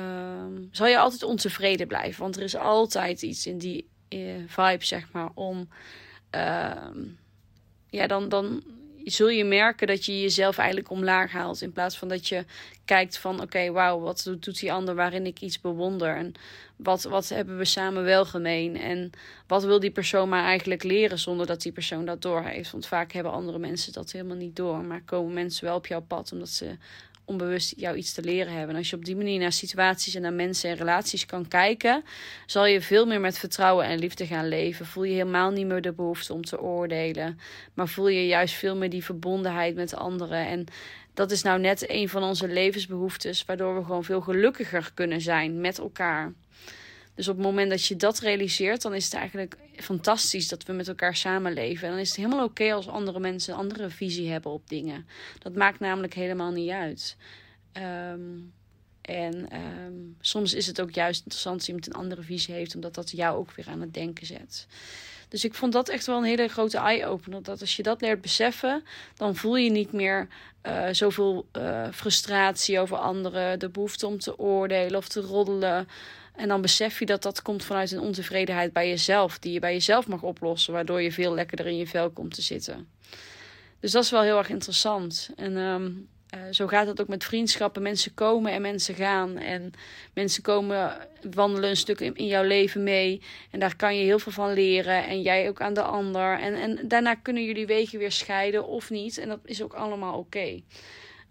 zal 0.71 0.87
je 0.87 0.97
altijd 0.97 1.23
ontevreden 1.23 1.87
blijven. 1.87 2.21
Want 2.21 2.35
er 2.35 2.43
is 2.43 2.55
altijd 2.55 3.21
iets 3.21 3.47
in 3.47 3.57
die 3.57 3.87
uh, 4.09 4.43
vibe, 4.47 4.85
zeg 4.85 5.11
maar, 5.11 5.29
om, 5.33 5.69
uh, 6.35 6.71
ja, 7.89 8.07
dan, 8.07 8.29
dan 8.29 8.63
zul 9.03 9.29
je 9.29 9.43
merken 9.43 9.87
dat 9.87 10.05
je 10.05 10.21
jezelf 10.21 10.57
eigenlijk 10.57 10.89
omlaag 10.89 11.31
haalt. 11.31 11.61
In 11.61 11.71
plaats 11.71 11.97
van 11.97 12.07
dat 12.07 12.27
je 12.27 12.45
kijkt 12.85 13.17
van, 13.17 13.41
oké, 13.41 13.71
wauw, 13.71 13.99
wat 13.99 14.31
doet 14.39 14.59
die 14.59 14.73
ander 14.73 14.95
waarin 14.95 15.25
ik 15.25 15.41
iets 15.41 15.61
bewonder? 15.61 16.15
En 16.15 16.33
wat, 16.75 17.03
wat 17.03 17.29
hebben 17.29 17.57
we 17.57 17.65
samen 17.65 18.03
wel 18.03 18.25
gemeen? 18.25 18.77
En 18.77 19.11
wat 19.47 19.63
wil 19.63 19.79
die 19.79 19.91
persoon 19.91 20.29
maar 20.29 20.43
eigenlijk 20.43 20.83
leren 20.83 21.19
zonder 21.19 21.45
dat 21.45 21.61
die 21.61 21.71
persoon 21.71 22.05
dat 22.05 22.21
doorheeft? 22.21 22.71
Want 22.71 22.85
vaak 22.85 23.11
hebben 23.11 23.31
andere 23.31 23.59
mensen 23.59 23.93
dat 23.93 24.11
helemaal 24.11 24.37
niet 24.37 24.55
door. 24.55 24.83
Maar 24.83 25.03
komen 25.03 25.33
mensen 25.33 25.65
wel 25.65 25.75
op 25.75 25.87
jouw 25.87 26.01
pad 26.01 26.31
omdat 26.31 26.49
ze 26.49 26.77
onbewust 27.25 27.73
jou 27.77 27.95
iets 27.95 28.13
te 28.13 28.21
leren 28.21 28.53
hebben. 28.53 28.69
En 28.69 28.75
als 28.75 28.89
je 28.89 28.95
op 28.95 29.05
die 29.05 29.15
manier 29.15 29.39
naar 29.39 29.51
situaties 29.51 30.15
en 30.15 30.21
naar 30.21 30.33
mensen 30.33 30.69
en 30.69 30.75
relaties 30.75 31.25
kan 31.25 31.47
kijken, 31.47 32.03
zal 32.45 32.65
je 32.65 32.81
veel 32.81 33.05
meer 33.05 33.19
met 33.19 33.37
vertrouwen 33.37 33.85
en 33.85 33.99
liefde 33.99 34.25
gaan 34.25 34.47
leven. 34.47 34.85
Voel 34.85 35.03
je 35.03 35.13
helemaal 35.13 35.51
niet 35.51 35.67
meer 35.67 35.81
de 35.81 35.93
behoefte 35.93 36.33
om 36.33 36.43
te 36.43 36.61
oordelen, 36.61 37.39
maar 37.73 37.87
voel 37.87 38.07
je 38.07 38.27
juist 38.27 38.55
veel 38.55 38.75
meer 38.75 38.89
die 38.89 39.03
verbondenheid 39.03 39.75
met 39.75 39.95
anderen. 39.95 40.47
En 40.47 40.65
dat 41.13 41.31
is 41.31 41.41
nou 41.41 41.59
net 41.59 41.89
een 41.89 42.09
van 42.09 42.23
onze 42.23 42.47
levensbehoeftes, 42.47 43.45
waardoor 43.45 43.75
we 43.75 43.83
gewoon 43.83 44.03
veel 44.03 44.21
gelukkiger 44.21 44.91
kunnen 44.93 45.21
zijn 45.21 45.61
met 45.61 45.79
elkaar. 45.79 46.33
Dus 47.15 47.27
op 47.27 47.35
het 47.35 47.45
moment 47.45 47.69
dat 47.69 47.85
je 47.85 47.95
dat 47.95 48.19
realiseert, 48.19 48.81
dan 48.81 48.93
is 48.93 49.05
het 49.05 49.13
eigenlijk 49.13 49.57
fantastisch 49.75 50.47
dat 50.47 50.63
we 50.63 50.73
met 50.73 50.87
elkaar 50.87 51.15
samenleven. 51.15 51.87
En 51.87 51.91
dan 51.91 52.01
is 52.01 52.07
het 52.07 52.17
helemaal 52.17 52.45
oké 52.45 52.73
als 52.73 52.87
andere 52.87 53.19
mensen 53.19 53.53
een 53.53 53.59
andere 53.59 53.89
visie 53.89 54.31
hebben 54.31 54.51
op 54.51 54.69
dingen. 54.69 55.07
Dat 55.39 55.55
maakt 55.55 55.79
namelijk 55.79 56.13
helemaal 56.13 56.51
niet 56.51 56.69
uit. 56.69 57.17
Um, 58.13 58.53
en 59.01 59.55
um, 59.85 60.15
soms 60.21 60.53
is 60.53 60.67
het 60.67 60.81
ook 60.81 60.91
juist 60.91 61.19
interessant 61.19 61.57
als 61.57 61.67
iemand 61.67 61.87
een 61.87 61.93
andere 61.93 62.21
visie 62.21 62.53
heeft, 62.53 62.75
omdat 62.75 62.95
dat 62.95 63.11
jou 63.11 63.37
ook 63.37 63.51
weer 63.51 63.67
aan 63.67 63.81
het 63.81 63.93
denken 63.93 64.25
zet. 64.25 64.67
Dus 65.27 65.43
ik 65.43 65.53
vond 65.53 65.73
dat 65.73 65.89
echt 65.89 66.05
wel 66.05 66.17
een 66.17 66.23
hele 66.23 66.47
grote 66.47 66.77
eye-opener. 66.77 67.43
Dat 67.43 67.61
als 67.61 67.75
je 67.75 67.83
dat 67.83 68.01
leert 68.01 68.21
beseffen, 68.21 68.83
dan 69.15 69.35
voel 69.35 69.55
je 69.55 69.69
niet 69.69 69.91
meer 69.91 70.27
uh, 70.63 70.87
zoveel 70.91 71.47
uh, 71.57 71.87
frustratie 71.91 72.79
over 72.79 72.97
anderen, 72.97 73.59
de 73.59 73.69
behoefte 73.69 74.07
om 74.07 74.19
te 74.19 74.39
oordelen 74.39 74.97
of 74.97 75.07
te 75.07 75.21
roddelen. 75.21 75.87
En 76.35 76.47
dan 76.47 76.61
besef 76.61 76.99
je 76.99 77.05
dat 77.05 77.23
dat 77.23 77.41
komt 77.41 77.63
vanuit 77.63 77.91
een 77.91 77.99
ontevredenheid 77.99 78.73
bij 78.73 78.89
jezelf, 78.89 79.39
die 79.39 79.53
je 79.53 79.59
bij 79.59 79.73
jezelf 79.73 80.07
mag 80.07 80.21
oplossen, 80.21 80.73
waardoor 80.73 81.01
je 81.01 81.11
veel 81.11 81.33
lekkerder 81.33 81.65
in 81.65 81.77
je 81.77 81.87
vel 81.87 82.09
komt 82.09 82.33
te 82.33 82.41
zitten. 82.41 82.87
Dus 83.79 83.91
dat 83.91 84.03
is 84.03 84.11
wel 84.11 84.21
heel 84.21 84.37
erg 84.37 84.49
interessant. 84.49 85.29
En 85.35 85.57
um, 85.57 86.07
uh, 86.35 86.39
zo 86.51 86.67
gaat 86.67 86.87
het 86.87 87.01
ook 87.01 87.07
met 87.07 87.23
vriendschappen. 87.23 87.81
Mensen 87.81 88.13
komen 88.13 88.51
en 88.51 88.61
mensen 88.61 88.95
gaan. 88.95 89.37
En 89.37 89.71
mensen 90.13 90.43
komen 90.43 90.97
wandelen 91.31 91.69
een 91.69 91.77
stuk 91.77 91.99
in, 91.99 92.27
jouw 92.27 92.43
leven 92.43 92.83
mee. 92.83 93.21
En 93.51 93.59
daar 93.59 93.75
kan 93.75 93.97
je 93.97 94.03
heel 94.03 94.19
veel 94.19 94.31
van 94.31 94.53
leren. 94.53 95.05
En 95.05 95.21
jij 95.21 95.49
ook 95.49 95.61
aan 95.61 95.73
de 95.73 95.81
ander. 95.81 96.39
En, 96.39 96.53
en 96.53 96.87
daarna 96.87 97.15
kunnen 97.15 97.43
jullie 97.43 97.65
wegen 97.65 97.99
weer 97.99 98.11
scheiden 98.11 98.67
of 98.67 98.89
niet. 98.89 99.17
En 99.17 99.27
dat 99.27 99.39
is 99.45 99.61
ook 99.61 99.73
allemaal 99.73 100.17
oké. 100.17 100.61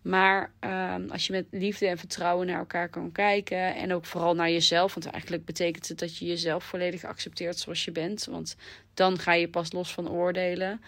Maar 0.02 0.52
um, 0.60 1.10
als 1.10 1.26
je 1.26 1.32
met 1.32 1.46
liefde 1.50 1.86
en 1.86 1.98
vertrouwen 1.98 2.46
naar 2.46 2.58
elkaar 2.58 2.88
kan 2.88 3.12
kijken. 3.12 3.74
En 3.74 3.92
ook 3.92 4.06
vooral 4.06 4.34
naar 4.34 4.50
jezelf. 4.50 4.94
Want 4.94 5.06
eigenlijk 5.06 5.44
betekent 5.44 5.88
het 5.88 5.98
dat 5.98 6.16
je 6.16 6.26
jezelf 6.26 6.64
volledig 6.64 7.04
accepteert 7.04 7.58
zoals 7.58 7.84
je 7.84 7.92
bent. 7.92 8.24
Want 8.24 8.56
dan 8.94 9.18
ga 9.18 9.32
je 9.32 9.48
pas 9.48 9.72
los 9.72 9.92
van 9.92 10.10
oordelen. 10.10 10.80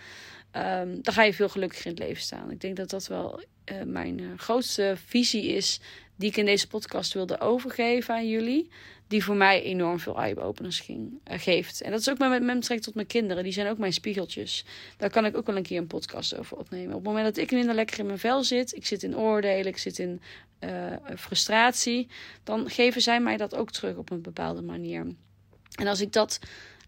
um, 0.52 1.02
dan 1.02 1.14
ga 1.14 1.23
je 1.23 1.35
veel 1.35 1.49
gelukkiger 1.49 1.87
in 1.87 1.92
het 1.92 2.00
leven 2.00 2.23
staan. 2.23 2.50
Ik 2.50 2.61
denk 2.61 2.76
dat 2.76 2.90
dat 2.90 3.06
wel 3.06 3.44
uh, 3.73 3.83
mijn 3.83 4.18
uh, 4.18 4.26
grootste 4.37 4.94
visie 5.06 5.47
is 5.47 5.80
die 6.16 6.28
ik 6.28 6.37
in 6.37 6.44
deze 6.44 6.66
podcast 6.66 7.12
wilde 7.12 7.40
overgeven 7.40 8.14
aan 8.14 8.28
jullie. 8.28 8.68
Die 9.09 9.25
voor 9.25 9.37
mij 9.37 9.62
enorm 9.62 9.99
veel 9.99 10.18
eye-openers 10.18 10.80
ging, 10.80 11.21
uh, 11.30 11.38
geeft. 11.38 11.80
En 11.80 11.90
dat 11.90 12.00
is 12.00 12.11
ook 12.11 12.18
met, 12.18 12.28
met 12.30 12.40
betrekking 12.40 12.83
tot 12.83 12.94
mijn 12.94 13.06
kinderen. 13.06 13.42
Die 13.42 13.52
zijn 13.52 13.68
ook 13.68 13.78
mijn 13.78 13.92
spiegeltjes. 13.92 14.64
Daar 14.97 15.11
kan 15.11 15.25
ik 15.25 15.37
ook 15.37 15.47
wel 15.47 15.56
een 15.56 15.62
keer 15.62 15.78
een 15.78 15.87
podcast 15.87 16.37
over 16.37 16.56
opnemen. 16.56 16.88
Op 16.88 16.94
het 16.94 17.04
moment 17.04 17.25
dat 17.25 17.37
ik 17.37 17.50
minder 17.50 17.75
lekker 17.75 17.99
in 17.99 18.06
mijn 18.06 18.18
vel 18.18 18.44
zit. 18.44 18.76
Ik 18.76 18.87
zit 18.87 19.02
in 19.02 19.16
oordelen. 19.16 19.66
Ik 19.66 19.78
zit 19.78 19.99
in 19.99 20.21
frustratie. 21.16 22.09
Dan 22.44 22.71
geven 22.71 23.02
zij 23.02 23.21
mij 23.21 23.37
dat 23.37 23.54
ook 23.54 23.71
terug 23.71 23.97
op 23.97 24.11
een 24.11 24.23
bepaalde 24.23 24.62
manier. 24.62 25.06
En 25.75 25.87
als 25.87 26.00
ik 26.00 26.12
dat 26.12 26.38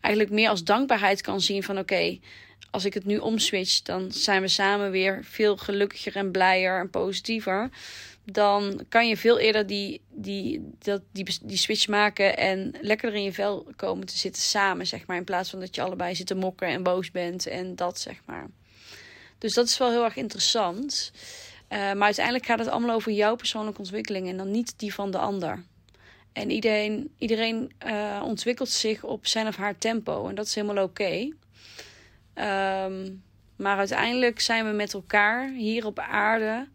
eigenlijk 0.01 0.35
meer 0.35 0.49
als 0.49 0.65
dankbaarheid 0.65 1.21
kan 1.21 1.41
zien 1.41 1.63
van 1.63 1.79
oké, 1.79 2.19
als 2.71 2.85
ik 2.85 2.95
het 2.95 3.05
nu 3.05 3.19
omswitch, 3.19 3.83
dan 3.83 4.13
zijn 4.13 4.41
we 4.41 4.49
samen 4.49 4.91
weer 4.91 5.25
veel 5.25 5.57
gelukkiger 5.57 6.17
en 6.17 6.31
blijer 6.31 6.81
en 6.81 6.91
positiever. 6.91 7.71
Dan 8.25 8.85
kan 8.89 9.09
je 9.09 9.17
veel 9.17 9.39
eerder 9.39 9.67
die, 9.67 10.01
die, 10.11 10.71
dat, 10.79 11.03
die, 11.13 11.39
die 11.43 11.57
switch 11.57 11.89
maken 11.89 12.37
en 12.37 12.75
lekkerder 12.81 13.19
in 13.19 13.25
je 13.25 13.33
vel 13.33 13.67
komen 13.77 14.07
te 14.07 14.19
zitten 14.19 14.43
samen, 14.43 14.87
zeg 14.87 15.07
maar. 15.07 15.17
In 15.17 15.25
plaats 15.25 15.51
van 15.51 15.61
dat 15.61 15.75
je 15.75 15.83
allebei 15.83 16.15
zit 16.15 16.27
te 16.27 16.35
mokken 16.35 16.69
en 16.69 16.83
boos 16.83 17.11
bent 17.11 17.47
en 17.47 17.77
dat, 17.77 18.01
zeg 18.01 18.23
maar. 18.25 18.47
Dus 19.39 19.55
dat 19.55 19.67
is 19.67 19.79
wel 19.79 19.91
heel 19.91 20.05
erg 20.05 20.17
interessant. 20.17 21.13
Uh, 21.69 21.79
maar 21.79 22.03
uiteindelijk 22.03 22.47
gaat 22.47 22.59
het 22.59 22.69
allemaal 22.69 22.95
over 22.95 23.13
jouw 23.13 23.37
persoonlijke 23.37 23.79
ontwikkeling 23.79 24.29
en 24.29 24.37
dan 24.37 24.51
niet 24.51 24.75
die 24.77 24.95
van 24.95 25.11
de 25.11 25.19
ander. 25.19 25.65
En 26.33 26.51
iedereen, 26.51 27.11
iedereen 27.19 27.73
uh, 27.87 28.23
ontwikkelt 28.25 28.69
zich 28.69 29.05
op 29.05 29.27
zijn 29.27 29.47
of 29.47 29.57
haar 29.57 29.79
tempo. 29.79 30.29
En 30.29 30.35
dat 30.35 30.47
is 30.47 30.55
helemaal 30.55 30.85
oké. 30.85 31.29
Ehm, 32.37 33.13
maar 33.57 33.79
uiteindelijk 33.79 34.41
zijn 34.41 34.67
we 34.67 34.73
met 34.73 34.95
elkaar 34.95 35.51
hier 35.51 35.87
op 35.87 35.99
aarde. 35.99 36.69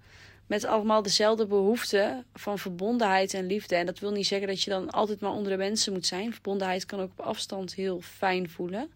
Met 0.48 0.66
allemaal 0.66 1.02
dezelfde 1.02 1.46
behoeften 1.46 2.26
van 2.34 2.60
verbondenheid 2.60 3.34
en 3.34 3.46
liefde. 3.46 3.76
En 3.76 3.86
dat 3.86 4.00
wil 4.00 4.12
niet 4.12 4.28
zeggen 4.28 4.48
dat 4.48 4.64
je 4.64 4.70
dan 4.70 4.90
altijd 4.90 5.20
maar 5.20 5.32
onder 5.32 5.52
de 5.52 5.58
mensen 5.58 5.94
moet 5.94 6.06
zijn. 6.06 6.34
Verbondenheid 6.34 6.86
kan 6.86 7.00
ook 7.00 7.12
op 7.18 7.26
afstand 7.26 7.74
heel 7.74 8.02
fijn 8.02 8.50
voelen. 8.50 8.92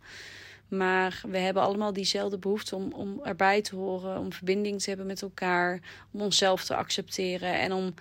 Maar 0.68 1.22
we 1.28 1.38
hebben 1.38 1.64
allemaal 1.64 1.94
diezelfde 1.94 2.38
behoefte 2.38 2.76
om, 2.76 2.92
om 2.94 3.20
erbij 3.24 3.62
te 3.62 3.76
horen, 3.76 4.20
om 4.20 4.34
verbinding 4.34 4.82
te 4.82 4.90
hebben 4.90 5.08
met 5.08 5.22
elkaar, 5.22 5.80
om 6.12 6.22
onszelf 6.22 6.64
te 6.64 6.76
accepteren 6.76 7.60
en 7.60 7.74
om 7.74 7.94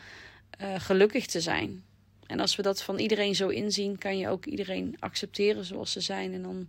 uh, 0.61 0.75
gelukkig 0.79 1.27
te 1.27 1.41
zijn. 1.41 1.85
En 2.27 2.41
als 2.41 2.57
we 2.57 2.63
dat 2.63 2.83
van 2.83 2.99
iedereen 2.99 3.35
zo 3.35 3.49
inzien, 3.49 3.99
kan 3.99 4.19
je 4.19 4.29
ook 4.29 4.45
iedereen 4.47 4.97
accepteren 4.99 5.65
zoals 5.65 5.93
ze 5.93 6.01
zijn. 6.01 6.35
En 6.35 6.43
dan 6.43 6.69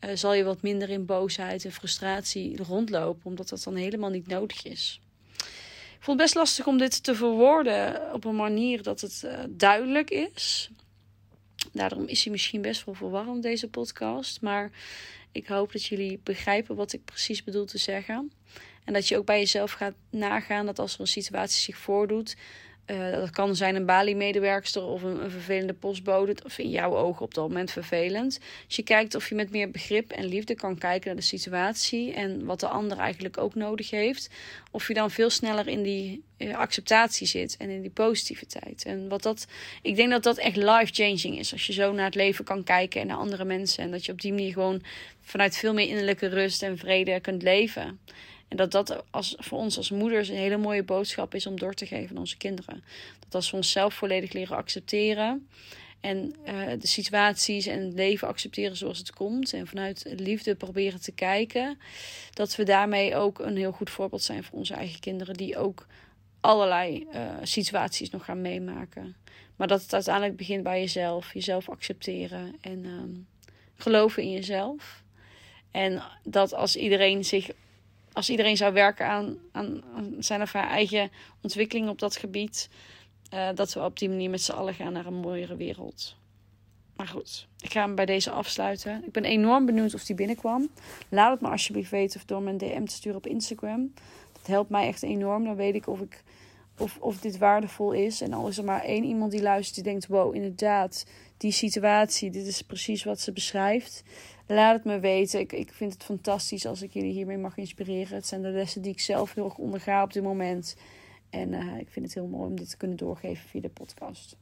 uh, 0.00 0.10
zal 0.14 0.34
je 0.34 0.44
wat 0.44 0.62
minder 0.62 0.90
in 0.90 1.06
boosheid 1.06 1.64
en 1.64 1.72
frustratie 1.72 2.62
rondlopen, 2.62 3.26
omdat 3.26 3.48
dat 3.48 3.62
dan 3.62 3.74
helemaal 3.74 4.10
niet 4.10 4.26
nodig 4.26 4.64
is. 4.64 5.00
Ik 5.98 6.04
vond 6.04 6.20
het 6.20 6.26
best 6.26 6.34
lastig 6.34 6.66
om 6.66 6.78
dit 6.78 7.02
te 7.02 7.14
verwoorden 7.14 8.12
op 8.12 8.24
een 8.24 8.36
manier 8.36 8.82
dat 8.82 9.00
het 9.00 9.22
uh, 9.24 9.38
duidelijk 9.48 10.10
is. 10.10 10.70
Daarom 11.72 12.06
is 12.06 12.22
hij 12.22 12.32
misschien 12.32 12.62
best 12.62 12.84
wel 12.84 12.94
verwarrend, 12.94 13.42
deze 13.42 13.68
podcast. 13.68 14.40
Maar 14.40 14.70
ik 15.32 15.46
hoop 15.46 15.72
dat 15.72 15.84
jullie 15.84 16.20
begrijpen 16.22 16.76
wat 16.76 16.92
ik 16.92 17.04
precies 17.04 17.44
bedoel 17.44 17.64
te 17.64 17.78
zeggen. 17.78 18.32
En 18.84 18.92
dat 18.92 19.08
je 19.08 19.16
ook 19.16 19.26
bij 19.26 19.38
jezelf 19.38 19.72
gaat 19.72 19.94
nagaan 20.10 20.66
dat 20.66 20.78
als 20.78 20.94
er 20.94 21.00
een 21.00 21.06
situatie 21.06 21.60
zich 21.60 21.76
voordoet, 21.76 22.36
uh, 22.90 23.10
dat 23.10 23.30
kan 23.30 23.56
zijn 23.56 23.74
een 23.74 23.86
Bali-medewerkster 23.86 24.82
of 24.82 25.02
een, 25.02 25.24
een, 25.24 25.30
vervelende 25.30 25.72
postbode. 25.72 26.36
Of 26.44 26.58
in 26.58 26.70
jouw 26.70 26.96
ogen 26.96 27.24
op 27.24 27.34
dat 27.34 27.48
moment 27.48 27.70
vervelend. 27.70 28.40
Dus 28.66 28.76
je 28.76 28.82
kijkt 28.82 29.14
of 29.14 29.28
je 29.28 29.34
met 29.34 29.50
meer 29.50 29.70
begrip 29.70 30.10
en 30.10 30.24
liefde 30.24 30.54
kan 30.54 30.78
kijken 30.78 31.06
naar 31.06 31.16
de 31.16 31.22
situatie. 31.22 32.12
En 32.12 32.44
wat 32.44 32.60
de 32.60 32.68
ander 32.68 32.98
eigenlijk 32.98 33.38
ook 33.38 33.54
nodig 33.54 33.90
heeft. 33.90 34.30
Of 34.70 34.88
je 34.88 34.94
dan 34.94 35.10
veel 35.10 35.30
sneller 35.30 35.68
in 35.68 35.82
die 35.82 36.22
uh, 36.38 36.56
acceptatie 36.56 37.26
zit 37.26 37.56
en 37.58 37.70
in 37.70 37.80
die 37.80 37.90
positiviteit. 37.90 38.84
En 38.84 39.08
wat 39.08 39.22
dat, 39.22 39.46
ik 39.82 39.96
denk 39.96 40.10
dat 40.10 40.22
dat 40.22 40.38
echt 40.38 40.56
life-changing 40.56 41.38
is. 41.38 41.52
Als 41.52 41.66
je 41.66 41.72
zo 41.72 41.92
naar 41.92 42.04
het 42.04 42.14
leven 42.14 42.44
kan 42.44 42.64
kijken 42.64 43.00
en 43.00 43.06
naar 43.06 43.16
andere 43.16 43.44
mensen. 43.44 43.82
En 43.84 43.90
dat 43.90 44.06
je 44.06 44.12
op 44.12 44.20
die 44.20 44.32
manier 44.32 44.52
gewoon 44.52 44.82
vanuit 45.20 45.56
veel 45.56 45.74
meer 45.74 45.88
innerlijke 45.88 46.28
rust 46.28 46.62
en 46.62 46.78
vrede 46.78 47.20
kunt 47.20 47.42
leven. 47.42 47.98
En 48.48 48.56
dat 48.56 48.70
dat 48.70 49.04
als, 49.10 49.34
voor 49.38 49.58
ons 49.58 49.76
als 49.76 49.90
moeders 49.90 50.28
een 50.28 50.36
hele 50.36 50.56
mooie 50.56 50.82
boodschap 50.82 51.34
is 51.34 51.46
om 51.46 51.58
door 51.58 51.74
te 51.74 51.86
geven 51.86 52.10
aan 52.10 52.20
onze 52.22 52.36
kinderen. 52.36 52.84
Dat 53.18 53.34
als 53.34 53.50
we 53.50 53.56
onszelf 53.56 53.94
volledig 53.94 54.32
leren 54.32 54.56
accepteren 54.56 55.48
en 56.00 56.34
uh, 56.46 56.66
de 56.78 56.86
situaties 56.86 57.66
en 57.66 57.84
het 57.84 57.94
leven 57.94 58.28
accepteren 58.28 58.76
zoals 58.76 58.98
het 58.98 59.12
komt. 59.12 59.52
En 59.52 59.66
vanuit 59.66 60.04
liefde 60.16 60.54
proberen 60.54 61.00
te 61.00 61.12
kijken. 61.12 61.78
Dat 62.32 62.56
we 62.56 62.62
daarmee 62.62 63.16
ook 63.16 63.38
een 63.38 63.56
heel 63.56 63.72
goed 63.72 63.90
voorbeeld 63.90 64.22
zijn 64.22 64.44
voor 64.44 64.58
onze 64.58 64.74
eigen 64.74 65.00
kinderen. 65.00 65.34
Die 65.34 65.56
ook 65.56 65.86
allerlei 66.40 67.06
uh, 67.14 67.30
situaties 67.42 68.10
nog 68.10 68.24
gaan 68.24 68.40
meemaken. 68.40 69.16
Maar 69.56 69.66
dat 69.66 69.82
het 69.82 69.94
uiteindelijk 69.94 70.36
begint 70.36 70.62
bij 70.62 70.80
jezelf. 70.80 71.34
Jezelf 71.34 71.68
accepteren 71.68 72.54
en 72.60 72.84
um, 72.84 73.26
geloven 73.76 74.22
in 74.22 74.30
jezelf. 74.30 75.02
En 75.70 76.02
dat 76.24 76.54
als 76.54 76.76
iedereen 76.76 77.24
zich 77.24 77.50
als 78.18 78.30
iedereen 78.30 78.56
zou 78.56 78.72
werken 78.72 79.06
aan, 79.06 79.36
aan, 79.52 79.82
zijn 80.18 80.42
of 80.42 80.52
haar 80.52 80.68
eigen 80.68 81.10
ontwikkeling 81.42 81.88
op 81.88 81.98
dat 81.98 82.16
gebied, 82.16 82.68
uh, 83.34 83.48
dat 83.54 83.72
we 83.72 83.84
op 83.84 83.98
die 83.98 84.08
manier 84.08 84.30
met 84.30 84.42
z'n 84.42 84.52
allen 84.52 84.74
gaan 84.74 84.92
naar 84.92 85.06
een 85.06 85.14
mooiere 85.14 85.56
wereld. 85.56 86.16
Maar 86.96 87.06
goed, 87.06 87.48
ik 87.60 87.72
ga 87.72 87.80
hem 87.80 87.94
bij 87.94 88.06
deze 88.06 88.30
afsluiten. 88.30 89.04
Ik 89.06 89.12
ben 89.12 89.24
enorm 89.24 89.66
benieuwd 89.66 89.94
of 89.94 90.04
die 90.04 90.16
binnenkwam. 90.16 90.68
Laat 91.08 91.30
het 91.30 91.40
me 91.40 91.48
alsjeblieft 91.48 91.90
weten 91.90 92.20
of 92.20 92.26
door 92.26 92.42
mijn 92.42 92.58
DM 92.58 92.84
te 92.84 92.94
sturen 92.94 93.18
op 93.18 93.26
Instagram. 93.26 93.92
Dat 94.32 94.46
helpt 94.46 94.70
mij 94.70 94.86
echt 94.86 95.02
enorm. 95.02 95.44
Dan 95.44 95.56
weet 95.56 95.74
ik 95.74 95.86
of, 95.86 96.00
ik, 96.00 96.22
of, 96.78 96.98
of 97.00 97.18
dit 97.18 97.38
waardevol 97.38 97.92
is. 97.92 98.20
En 98.20 98.32
al 98.32 98.48
is 98.48 98.58
er 98.58 98.64
maar 98.64 98.82
één 98.82 99.04
iemand 99.04 99.30
die 99.30 99.42
luistert 99.42 99.74
die 99.74 99.84
denkt: 99.84 100.06
wow, 100.06 100.34
inderdaad, 100.34 101.06
die 101.36 101.52
situatie, 101.52 102.30
dit 102.30 102.46
is 102.46 102.62
precies 102.62 103.04
wat 103.04 103.20
ze 103.20 103.32
beschrijft. 103.32 104.02
Laat 104.50 104.74
het 104.74 104.84
me 104.84 104.98
weten. 104.98 105.40
Ik, 105.40 105.52
ik 105.52 105.72
vind 105.72 105.92
het 105.92 106.04
fantastisch 106.04 106.66
als 106.66 106.82
ik 106.82 106.92
jullie 106.92 107.12
hiermee 107.12 107.38
mag 107.38 107.56
inspireren. 107.56 108.16
Het 108.16 108.26
zijn 108.26 108.42
de 108.42 108.48
lessen 108.48 108.82
die 108.82 108.92
ik 108.92 109.00
zelf 109.00 109.34
heel 109.34 109.44
erg 109.44 109.56
onderga 109.56 110.02
op 110.02 110.12
dit 110.12 110.22
moment. 110.22 110.76
En 111.30 111.52
uh, 111.52 111.78
ik 111.78 111.88
vind 111.88 112.04
het 112.04 112.14
heel 112.14 112.26
mooi 112.26 112.48
om 112.48 112.56
dit 112.56 112.70
te 112.70 112.76
kunnen 112.76 112.96
doorgeven 112.96 113.48
via 113.48 113.60
de 113.60 113.68
podcast. 113.68 114.36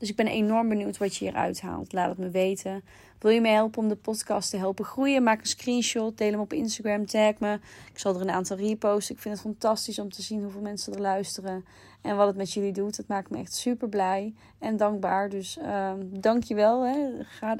Dus 0.00 0.08
ik 0.08 0.16
ben 0.16 0.26
enorm 0.26 0.68
benieuwd 0.68 0.98
wat 0.98 1.16
je 1.16 1.24
hieruit 1.24 1.60
haalt. 1.60 1.92
Laat 1.92 2.08
het 2.08 2.18
me 2.18 2.30
weten. 2.30 2.82
Wil 3.18 3.30
je 3.30 3.40
me 3.40 3.48
helpen 3.48 3.82
om 3.82 3.88
de 3.88 3.96
podcast 3.96 4.50
te 4.50 4.56
helpen 4.56 4.84
groeien? 4.84 5.22
Maak 5.22 5.40
een 5.40 5.46
screenshot, 5.46 6.18
deel 6.18 6.30
hem 6.30 6.40
op 6.40 6.52
Instagram, 6.52 7.06
tag 7.06 7.38
me. 7.38 7.58
Ik 7.92 7.98
zal 7.98 8.14
er 8.14 8.20
een 8.20 8.30
aantal 8.30 8.56
reposten. 8.56 9.14
Ik 9.14 9.20
vind 9.20 9.34
het 9.34 9.42
fantastisch 9.42 9.98
om 9.98 10.10
te 10.10 10.22
zien 10.22 10.42
hoeveel 10.42 10.60
mensen 10.60 10.92
er 10.92 11.00
luisteren. 11.00 11.64
En 12.00 12.16
wat 12.16 12.26
het 12.26 12.36
met 12.36 12.52
jullie 12.52 12.72
doet. 12.72 12.96
Dat 12.96 13.06
maakt 13.06 13.30
me 13.30 13.38
echt 13.38 13.54
super 13.54 13.88
blij 13.88 14.34
en 14.58 14.76
dankbaar. 14.76 15.28
Dus 15.28 15.58
uh, 15.58 15.92
dank 16.06 16.42
je 16.42 16.54
wel. 16.54 16.86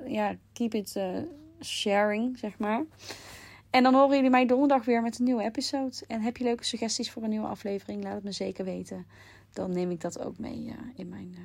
Ja, 0.07 0.35
keep 0.53 0.75
it 0.75 0.95
uh, 0.97 1.05
sharing, 1.61 2.39
zeg 2.39 2.59
maar. 2.59 2.85
En 3.71 3.83
dan 3.83 3.95
horen 3.95 4.17
jullie 4.17 4.31
mij 4.31 4.47
donderdag 4.47 4.85
weer 4.85 5.03
met 5.03 5.19
een 5.19 5.25
nieuwe 5.25 5.43
episode. 5.43 5.97
En 6.07 6.21
heb 6.21 6.37
je 6.37 6.45
leuke 6.45 6.65
suggesties 6.65 7.11
voor 7.11 7.23
een 7.23 7.31
nieuwe 7.31 7.47
aflevering? 7.47 8.03
Laat 8.03 8.15
het 8.15 8.25
me 8.25 8.33
zeker 8.33 8.65
weten. 8.65 9.07
Dan 9.53 9.73
neem 9.73 9.91
ik 9.91 10.01
dat 10.01 10.25
ook 10.25 10.39
mee 10.39 10.65
uh, 10.65 10.73
in 10.95 11.09
mijn, 11.09 11.35
uh, 11.39 11.45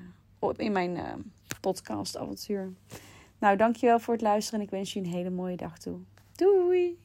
in 0.51 0.71
mijn 0.71 0.95
uh, 0.95 1.13
podcast 1.61 2.17
avontuur. 2.17 2.73
Nou, 3.39 3.57
dankjewel 3.57 3.99
voor 3.99 4.13
het 4.13 4.23
luisteren 4.23 4.59
en 4.59 4.65
ik 4.65 4.71
wens 4.71 4.93
je 4.93 4.99
een 4.99 5.05
hele 5.05 5.29
mooie 5.29 5.57
dag 5.57 5.77
toe. 5.77 5.99
Doei! 6.35 7.04